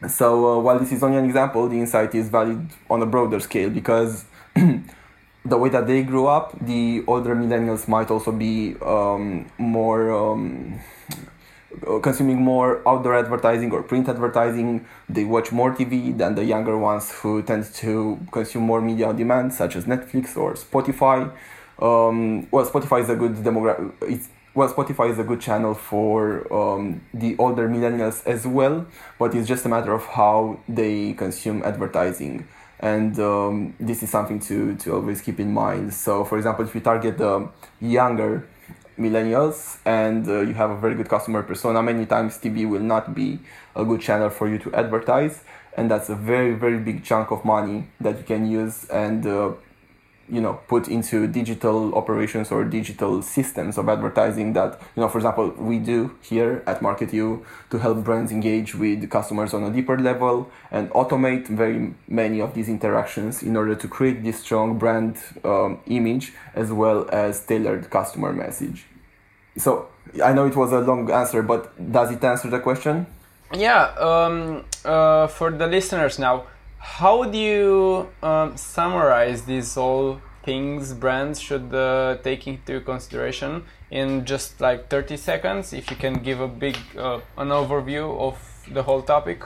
So 0.08 0.58
uh, 0.58 0.60
while 0.60 0.78
this 0.78 0.92
is 0.92 1.02
only 1.02 1.18
an 1.18 1.24
example, 1.24 1.68
the 1.68 1.78
insight 1.78 2.14
is 2.14 2.28
valid 2.28 2.68
on 2.88 3.02
a 3.02 3.06
broader 3.06 3.40
scale 3.40 3.68
because 3.68 4.24
the 4.54 5.58
way 5.58 5.68
that 5.70 5.86
they 5.86 6.02
grew 6.02 6.26
up, 6.26 6.58
the 6.58 7.04
older 7.06 7.34
millennials 7.34 7.88
might 7.88 8.10
also 8.10 8.32
be 8.32 8.76
um, 8.80 9.50
more 9.58 10.10
um, 10.12 10.80
consuming 12.02 12.38
more 12.38 12.86
outdoor 12.88 13.16
advertising 13.16 13.70
or 13.72 13.82
print 13.82 14.08
advertising. 14.08 14.86
They 15.08 15.24
watch 15.24 15.52
more 15.52 15.74
TV 15.74 16.16
than 16.16 16.34
the 16.34 16.44
younger 16.44 16.76
ones 16.76 17.10
who 17.12 17.42
tend 17.42 17.64
to 17.74 18.20
consume 18.32 18.64
more 18.64 18.80
media 18.80 19.08
on 19.08 19.16
demand, 19.16 19.52
such 19.54 19.76
as 19.76 19.84
Netflix 19.84 20.36
or 20.36 20.54
Spotify. 20.54 21.32
Um, 21.80 22.48
well, 22.50 22.66
Spotify 22.66 23.02
is 23.02 23.08
a 23.08 23.16
good 23.16 23.34
demographic. 23.34 24.26
Well, 24.52 24.72
Spotify 24.72 25.10
is 25.10 25.18
a 25.18 25.24
good 25.24 25.40
channel 25.40 25.74
for 25.74 26.52
um, 26.52 27.02
the 27.14 27.36
older 27.38 27.68
millennials 27.68 28.26
as 28.26 28.46
well, 28.46 28.84
but 29.16 29.34
it's 29.34 29.46
just 29.46 29.64
a 29.64 29.68
matter 29.68 29.92
of 29.92 30.04
how 30.06 30.58
they 30.68 31.12
consume 31.12 31.62
advertising 31.62 32.48
and 32.80 33.18
um, 33.20 33.74
this 33.78 34.02
is 34.02 34.10
something 34.10 34.40
to, 34.40 34.74
to 34.76 34.94
always 34.94 35.20
keep 35.20 35.38
in 35.38 35.52
mind. 35.52 35.92
So, 35.92 36.24
for 36.24 36.38
example, 36.38 36.64
if 36.64 36.74
you 36.74 36.80
target 36.80 37.18
the 37.18 37.48
younger 37.80 38.48
millennials 39.00 39.78
and 39.84 40.28
uh, 40.28 40.40
you 40.40 40.54
have 40.54 40.70
a 40.70 40.76
very 40.76 40.94
good 40.94 41.08
customer 41.08 41.42
persona, 41.42 41.82
many 41.82 42.06
times 42.06 42.38
TV 42.38 42.68
will 42.68 42.86
not 42.94 43.14
be 43.14 43.38
a 43.74 43.84
good 43.84 44.00
channel 44.00 44.30
for 44.30 44.48
you 44.48 44.58
to 44.58 44.72
advertise, 44.74 45.42
and 45.76 45.90
that's 45.90 46.08
a 46.08 46.14
very 46.14 46.52
very 46.52 46.78
big 46.78 47.02
chunk 47.02 47.30
of 47.30 47.44
money 47.44 47.88
that 48.00 48.18
you 48.18 48.24
can 48.24 48.50
use 48.50 48.84
and 48.90 49.26
uh, 49.26 49.52
you 50.30 50.40
know 50.40 50.60
put 50.68 50.88
into 50.88 51.26
digital 51.26 51.94
operations 51.94 52.50
or 52.50 52.64
digital 52.64 53.20
systems 53.22 53.76
of 53.76 53.88
advertising 53.88 54.52
that 54.52 54.80
you 54.94 55.02
know 55.02 55.08
for 55.08 55.18
example 55.18 55.50
we 55.58 55.78
do 55.78 56.16
here 56.22 56.62
at 56.66 56.80
Marketiu 56.80 57.44
to 57.70 57.78
help 57.78 58.04
brands 58.04 58.30
engage 58.30 58.74
with 58.74 59.10
customers 59.10 59.52
on 59.52 59.64
a 59.64 59.70
deeper 59.70 59.98
level 59.98 60.50
and 60.70 60.88
automate 60.90 61.48
very 61.48 61.94
many 62.08 62.40
of 62.40 62.54
these 62.54 62.68
interactions 62.68 63.42
in 63.42 63.56
order 63.56 63.74
to 63.74 63.88
create 63.88 64.22
this 64.22 64.40
strong 64.40 64.78
brand 64.78 65.18
um, 65.44 65.80
image 65.86 66.32
as 66.54 66.70
well 66.70 67.08
as 67.10 67.44
tailored 67.44 67.90
customer 67.90 68.32
message 68.32 68.86
so 69.60 69.88
i 70.24 70.32
know 70.32 70.46
it 70.46 70.56
was 70.56 70.72
a 70.72 70.80
long 70.80 71.10
answer 71.10 71.42
but 71.42 71.60
does 71.92 72.10
it 72.10 72.22
answer 72.24 72.48
the 72.48 72.58
question 72.58 73.06
yeah 73.52 73.82
um, 73.98 74.64
uh, 74.84 75.26
for 75.26 75.50
the 75.50 75.66
listeners 75.66 76.18
now 76.18 76.44
how 76.80 77.24
do 77.24 77.38
you 77.38 78.08
um, 78.22 78.56
summarize 78.56 79.42
these 79.42 79.76
all 79.76 80.20
things 80.42 80.94
brands 80.94 81.38
should 81.38 81.74
uh, 81.74 82.16
take 82.24 82.46
into 82.46 82.80
consideration 82.80 83.64
in 83.90 84.24
just 84.24 84.60
like 84.60 84.88
30 84.88 85.16
seconds? 85.16 85.72
If 85.72 85.90
you 85.90 85.96
can 85.96 86.14
give 86.14 86.40
a 86.40 86.48
big 86.48 86.76
uh, 86.96 87.20
an 87.36 87.48
overview 87.48 88.18
of 88.18 88.38
the 88.70 88.82
whole 88.82 89.02
topic. 89.02 89.42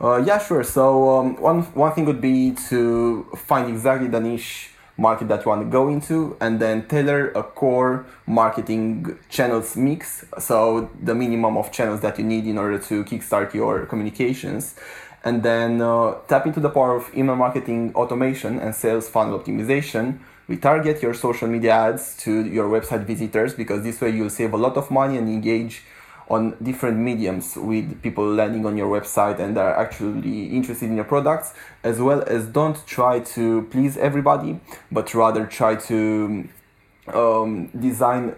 Uh, 0.00 0.22
yeah, 0.24 0.38
sure. 0.38 0.62
So 0.62 1.18
um, 1.18 1.40
one 1.40 1.62
one 1.74 1.92
thing 1.94 2.04
would 2.04 2.20
be 2.20 2.52
to 2.68 3.26
find 3.36 3.68
exactly 3.68 4.08
the 4.08 4.20
niche 4.20 4.70
market 4.96 5.28
that 5.28 5.44
you 5.44 5.48
want 5.48 5.60
to 5.60 5.68
go 5.68 5.88
into 5.88 6.36
and 6.40 6.60
then 6.60 6.86
tailor 6.86 7.30
a 7.30 7.42
core 7.42 8.06
marketing 8.26 9.18
channels 9.28 9.76
mix 9.76 10.24
so 10.38 10.88
the 11.02 11.14
minimum 11.14 11.56
of 11.56 11.72
channels 11.72 12.00
that 12.00 12.16
you 12.18 12.24
need 12.24 12.46
in 12.46 12.56
order 12.56 12.78
to 12.78 13.02
kickstart 13.04 13.52
your 13.52 13.86
communications 13.86 14.76
and 15.24 15.42
then 15.42 15.80
uh, 15.80 16.14
tap 16.28 16.46
into 16.46 16.60
the 16.60 16.68
power 16.68 16.94
of 16.94 17.10
email 17.16 17.34
marketing 17.34 17.92
automation 17.94 18.58
and 18.58 18.74
sales 18.74 19.08
funnel 19.08 19.38
optimization. 19.38 20.18
Retarget 20.48 21.00
your 21.00 21.14
social 21.14 21.48
media 21.48 21.72
ads 21.72 22.14
to 22.18 22.44
your 22.44 22.68
website 22.68 23.04
visitors 23.04 23.54
because 23.54 23.82
this 23.82 24.00
way 24.02 24.10
you'll 24.10 24.28
save 24.28 24.52
a 24.52 24.58
lot 24.58 24.76
of 24.76 24.90
money 24.90 25.16
and 25.16 25.26
engage 25.26 25.82
on 26.28 26.56
different 26.62 26.98
mediums 26.98 27.56
with 27.56 28.00
people 28.02 28.26
landing 28.26 28.64
on 28.64 28.76
your 28.76 28.88
website 28.88 29.38
and 29.38 29.58
are 29.58 29.76
actually 29.76 30.46
interested 30.56 30.88
in 30.88 30.96
your 30.96 31.04
products, 31.04 31.52
as 31.82 32.00
well 32.00 32.22
as 32.26 32.46
don't 32.46 32.86
try 32.86 33.20
to 33.20 33.62
please 33.70 33.96
everybody, 33.96 34.58
but 34.90 35.12
rather 35.14 35.46
try 35.46 35.74
to 35.74 36.48
um, 37.12 37.66
design 37.78 38.34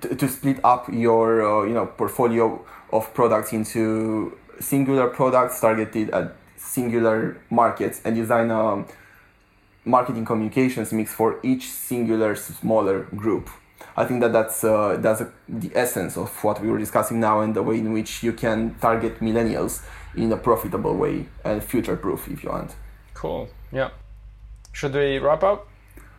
to, 0.00 0.28
split 0.28 0.58
up 0.64 0.88
your 0.88 1.42
uh, 1.42 1.66
you 1.66 1.74
know 1.74 1.86
portfolio 1.86 2.64
of 2.92 3.12
products 3.14 3.52
into 3.52 4.36
singular 4.60 5.08
products 5.08 5.60
targeted 5.60 6.10
at 6.10 6.34
singular 6.56 7.36
markets 7.50 8.00
and 8.04 8.14
design 8.14 8.50
a 8.50 8.84
marketing 9.84 10.24
communications 10.24 10.92
mix 10.92 11.12
for 11.12 11.40
each 11.42 11.68
singular 11.68 12.36
smaller 12.36 13.02
group. 13.16 13.50
I 13.96 14.04
think 14.04 14.20
that 14.20 14.32
that's 14.32 14.64
uh, 14.64 14.96
that's 15.00 15.20
a, 15.20 15.32
the 15.48 15.70
essence 15.74 16.16
of 16.16 16.30
what 16.42 16.60
we 16.62 16.70
were 16.70 16.78
discussing 16.78 17.20
now 17.20 17.40
and 17.40 17.54
the 17.54 17.62
way 17.62 17.78
in 17.78 17.92
which 17.92 18.22
you 18.22 18.32
can 18.32 18.74
target 18.80 19.20
millennials 19.20 19.82
in 20.16 20.32
a 20.32 20.36
profitable 20.36 20.96
way 20.96 21.26
and 21.44 21.62
future 21.62 21.96
proof 21.96 22.28
if 22.28 22.42
you 22.42 22.50
want. 22.50 22.74
Cool. 23.14 23.48
Yeah. 23.70 23.90
Should 24.72 24.94
we 24.94 25.18
wrap 25.18 25.42
up? 25.42 25.68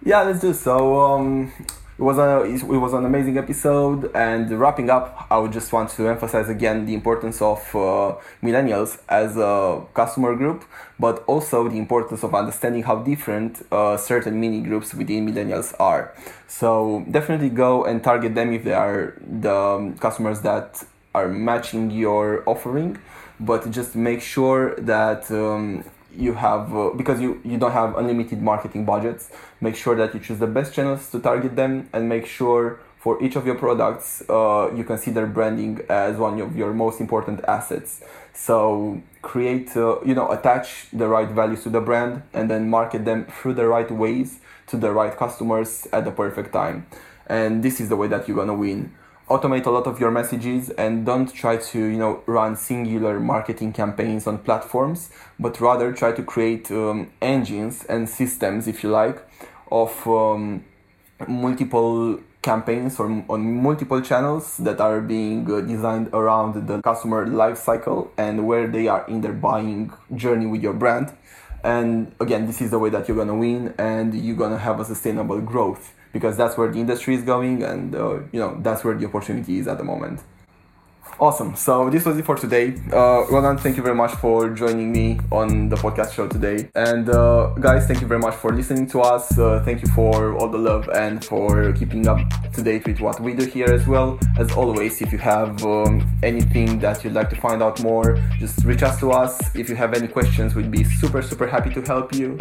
Yeah, 0.05 0.21
let's 0.23 0.41
do 0.41 0.53
so. 0.53 0.99
Um, 0.99 1.51
it 1.97 2.01
was 2.01 2.17
a 2.17 2.43
it 2.43 2.63
was 2.63 2.93
an 2.93 3.05
amazing 3.05 3.37
episode 3.37 4.11
and 4.15 4.49
wrapping 4.51 4.89
up 4.89 5.27
i 5.29 5.37
would 5.37 5.51
just 5.51 5.71
want 5.71 5.89
to 5.89 6.07
emphasize 6.07 6.49
again 6.49 6.85
the 6.85 6.93
importance 6.93 7.41
of 7.41 7.59
uh, 7.75 8.15
millennials 8.41 8.99
as 9.09 9.37
a 9.37 9.81
customer 9.93 10.35
group 10.35 10.65
but 10.99 11.23
also 11.27 11.67
the 11.67 11.77
importance 11.77 12.23
of 12.23 12.33
understanding 12.33 12.83
how 12.83 12.95
different 12.95 13.65
uh, 13.71 13.97
certain 13.97 14.39
mini 14.39 14.61
groups 14.61 14.93
within 14.93 15.27
millennials 15.27 15.73
are. 15.79 16.13
So 16.47 17.03
definitely 17.09 17.49
go 17.49 17.83
and 17.83 18.03
target 18.03 18.35
them 18.35 18.53
if 18.53 18.63
they 18.63 18.73
are 18.73 19.13
the 19.19 19.53
um, 19.53 19.97
customers 19.97 20.41
that 20.41 20.83
are 21.13 21.27
matching 21.27 21.91
your 21.91 22.43
offering 22.47 22.97
but 23.39 23.69
just 23.71 23.95
make 23.95 24.21
sure 24.21 24.75
that 24.75 25.29
um, 25.31 25.83
you 26.15 26.33
have 26.33 26.75
uh, 26.75 26.89
because 26.91 27.19
you 27.21 27.41
you 27.43 27.57
don't 27.57 27.71
have 27.71 27.97
unlimited 27.97 28.41
marketing 28.41 28.85
budgets 28.85 29.29
make 29.61 29.75
sure 29.75 29.95
that 29.95 30.13
you 30.13 30.19
choose 30.19 30.39
the 30.39 30.47
best 30.47 30.73
channels 30.73 31.09
to 31.09 31.19
target 31.19 31.55
them 31.55 31.89
and 31.93 32.07
make 32.07 32.25
sure 32.25 32.79
for 33.03 33.21
each 33.21 33.35
of 33.35 33.45
your 33.45 33.55
products 33.55 34.23
uh, 34.29 34.71
you 34.73 34.85
consider 34.85 35.27
branding 35.27 35.81
as 35.89 36.15
one 36.15 36.39
of 36.39 36.55
your 36.55 36.73
most 36.73 37.01
important 37.01 37.43
assets. 37.49 38.01
So 38.33 39.01
create 39.21 39.75
uh, 39.75 39.99
you 40.05 40.15
know 40.15 40.31
attach 40.31 40.87
the 40.93 41.09
right 41.09 41.27
values 41.27 41.63
to 41.63 41.69
the 41.69 41.81
brand 41.81 42.23
and 42.33 42.49
then 42.49 42.69
market 42.69 43.03
them 43.03 43.25
through 43.25 43.55
the 43.55 43.67
right 43.67 43.91
ways 43.91 44.39
to 44.67 44.77
the 44.77 44.91
right 44.93 45.13
customers 45.17 45.85
at 45.91 46.05
the 46.05 46.11
perfect 46.11 46.53
time. 46.53 46.87
And 47.27 47.61
this 47.61 47.81
is 47.81 47.89
the 47.89 47.97
way 47.97 48.07
that 48.07 48.25
you're 48.25 48.37
gonna 48.37 48.53
win 48.53 48.93
automate 49.29 49.65
a 49.65 49.69
lot 49.69 49.87
of 49.87 49.99
your 49.99 50.11
messages 50.11 50.69
and 50.71 51.05
don't 51.05 51.33
try 51.33 51.55
to 51.55 51.79
you 51.79 51.97
know 51.97 52.21
run 52.25 52.55
singular 52.55 53.19
marketing 53.19 53.71
campaigns 53.71 54.27
on 54.27 54.37
platforms 54.37 55.09
but 55.39 55.59
rather 55.61 55.93
try 55.93 56.11
to 56.11 56.21
create 56.21 56.69
um, 56.71 57.09
engines 57.21 57.85
and 57.85 58.09
systems 58.09 58.67
if 58.67 58.83
you 58.83 58.89
like 58.89 59.25
of 59.71 60.05
um, 60.07 60.63
multiple 61.27 62.19
campaigns 62.41 62.99
or 62.99 63.05
on 63.29 63.63
multiple 63.63 64.01
channels 64.01 64.57
that 64.57 64.81
are 64.81 64.99
being 64.99 65.49
uh, 65.49 65.61
designed 65.61 66.09
around 66.13 66.67
the 66.67 66.81
customer 66.81 67.25
life 67.25 67.57
cycle 67.57 68.11
and 68.17 68.45
where 68.45 68.67
they 68.67 68.87
are 68.87 69.05
in 69.07 69.21
their 69.21 69.31
buying 69.31 69.91
journey 70.13 70.45
with 70.45 70.61
your 70.61 70.73
brand. 70.73 71.13
And 71.63 72.13
again 72.19 72.45
this 72.45 72.61
is 72.61 72.71
the 72.71 72.79
way 72.79 72.89
that 72.89 73.07
you're 73.07 73.15
going 73.15 73.29
to 73.29 73.35
win 73.35 73.73
and 73.77 74.13
you're 74.13 74.35
going 74.35 74.51
to 74.51 74.57
have 74.57 74.81
a 74.81 74.85
sustainable 74.85 75.39
growth 75.39 75.93
because 76.13 76.37
that's 76.37 76.57
where 76.57 76.71
the 76.71 76.79
industry 76.79 77.15
is 77.15 77.23
going 77.23 77.63
and 77.63 77.93
uh, 77.95 78.19
you 78.31 78.39
know 78.39 78.57
that's 78.61 78.83
where 78.85 78.93
the 78.93 79.05
opportunity 79.05 79.57
is 79.57 79.67
at 79.67 79.77
the 79.77 79.83
moment 79.83 80.21
Awesome. 81.19 81.55
So 81.55 81.89
this 81.89 82.05
was 82.05 82.17
it 82.17 82.25
for 82.25 82.35
today. 82.35 82.73
Uh, 82.91 83.25
Roland, 83.29 83.59
thank 83.59 83.77
you 83.77 83.83
very 83.83 83.95
much 83.95 84.11
for 84.15 84.49
joining 84.49 84.91
me 84.91 85.19
on 85.31 85.69
the 85.69 85.75
podcast 85.75 86.13
show 86.13 86.27
today. 86.27 86.69
And 86.75 87.07
uh, 87.09 87.53
guys, 87.59 87.85
thank 87.87 88.01
you 88.01 88.07
very 88.07 88.19
much 88.19 88.35
for 88.35 88.51
listening 88.51 88.87
to 88.87 89.01
us. 89.01 89.37
Uh, 89.37 89.61
thank 89.63 89.81
you 89.81 89.87
for 89.89 90.35
all 90.35 90.49
the 90.49 90.57
love 90.57 90.89
and 90.89 91.23
for 91.23 91.71
keeping 91.73 92.07
up 92.07 92.19
to 92.53 92.63
date 92.63 92.85
with 92.87 92.99
what 92.99 93.19
we 93.21 93.33
do 93.33 93.45
here 93.45 93.67
as 93.67 93.87
well. 93.87 94.19
As 94.37 94.51
always, 94.53 95.01
if 95.01 95.11
you 95.11 95.17
have 95.19 95.63
um, 95.63 96.05
anything 96.23 96.79
that 96.79 97.03
you'd 97.03 97.13
like 97.13 97.29
to 97.29 97.35
find 97.35 97.61
out 97.61 97.81
more, 97.81 98.17
just 98.39 98.63
reach 98.65 98.81
out 98.81 98.99
to 98.99 99.11
us. 99.11 99.55
If 99.55 99.69
you 99.69 99.75
have 99.75 99.93
any 99.93 100.07
questions, 100.07 100.55
we'd 100.55 100.71
be 100.71 100.83
super, 100.83 101.21
super 101.21 101.47
happy 101.47 101.73
to 101.75 101.81
help 101.83 102.13
you. 102.13 102.37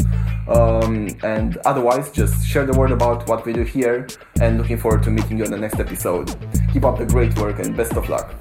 Um, 0.47 1.07
and 1.23 1.57
otherwise, 1.65 2.11
just 2.11 2.45
share 2.45 2.65
the 2.65 2.77
word 2.77 2.91
about 2.91 3.27
what 3.29 3.45
we 3.45 3.53
do 3.53 3.63
here 3.63 4.07
and 4.41 4.57
looking 4.57 4.77
forward 4.77 5.03
to 5.03 5.11
meeting 5.11 5.37
you 5.37 5.45
on 5.45 5.51
the 5.51 5.57
next 5.57 5.79
episode. 5.79 6.35
Keep 6.73 6.85
up 6.85 6.97
the 6.97 7.05
great 7.05 7.37
work 7.37 7.59
and 7.59 7.77
best 7.77 7.93
of 7.93 8.09
luck. 8.09 8.33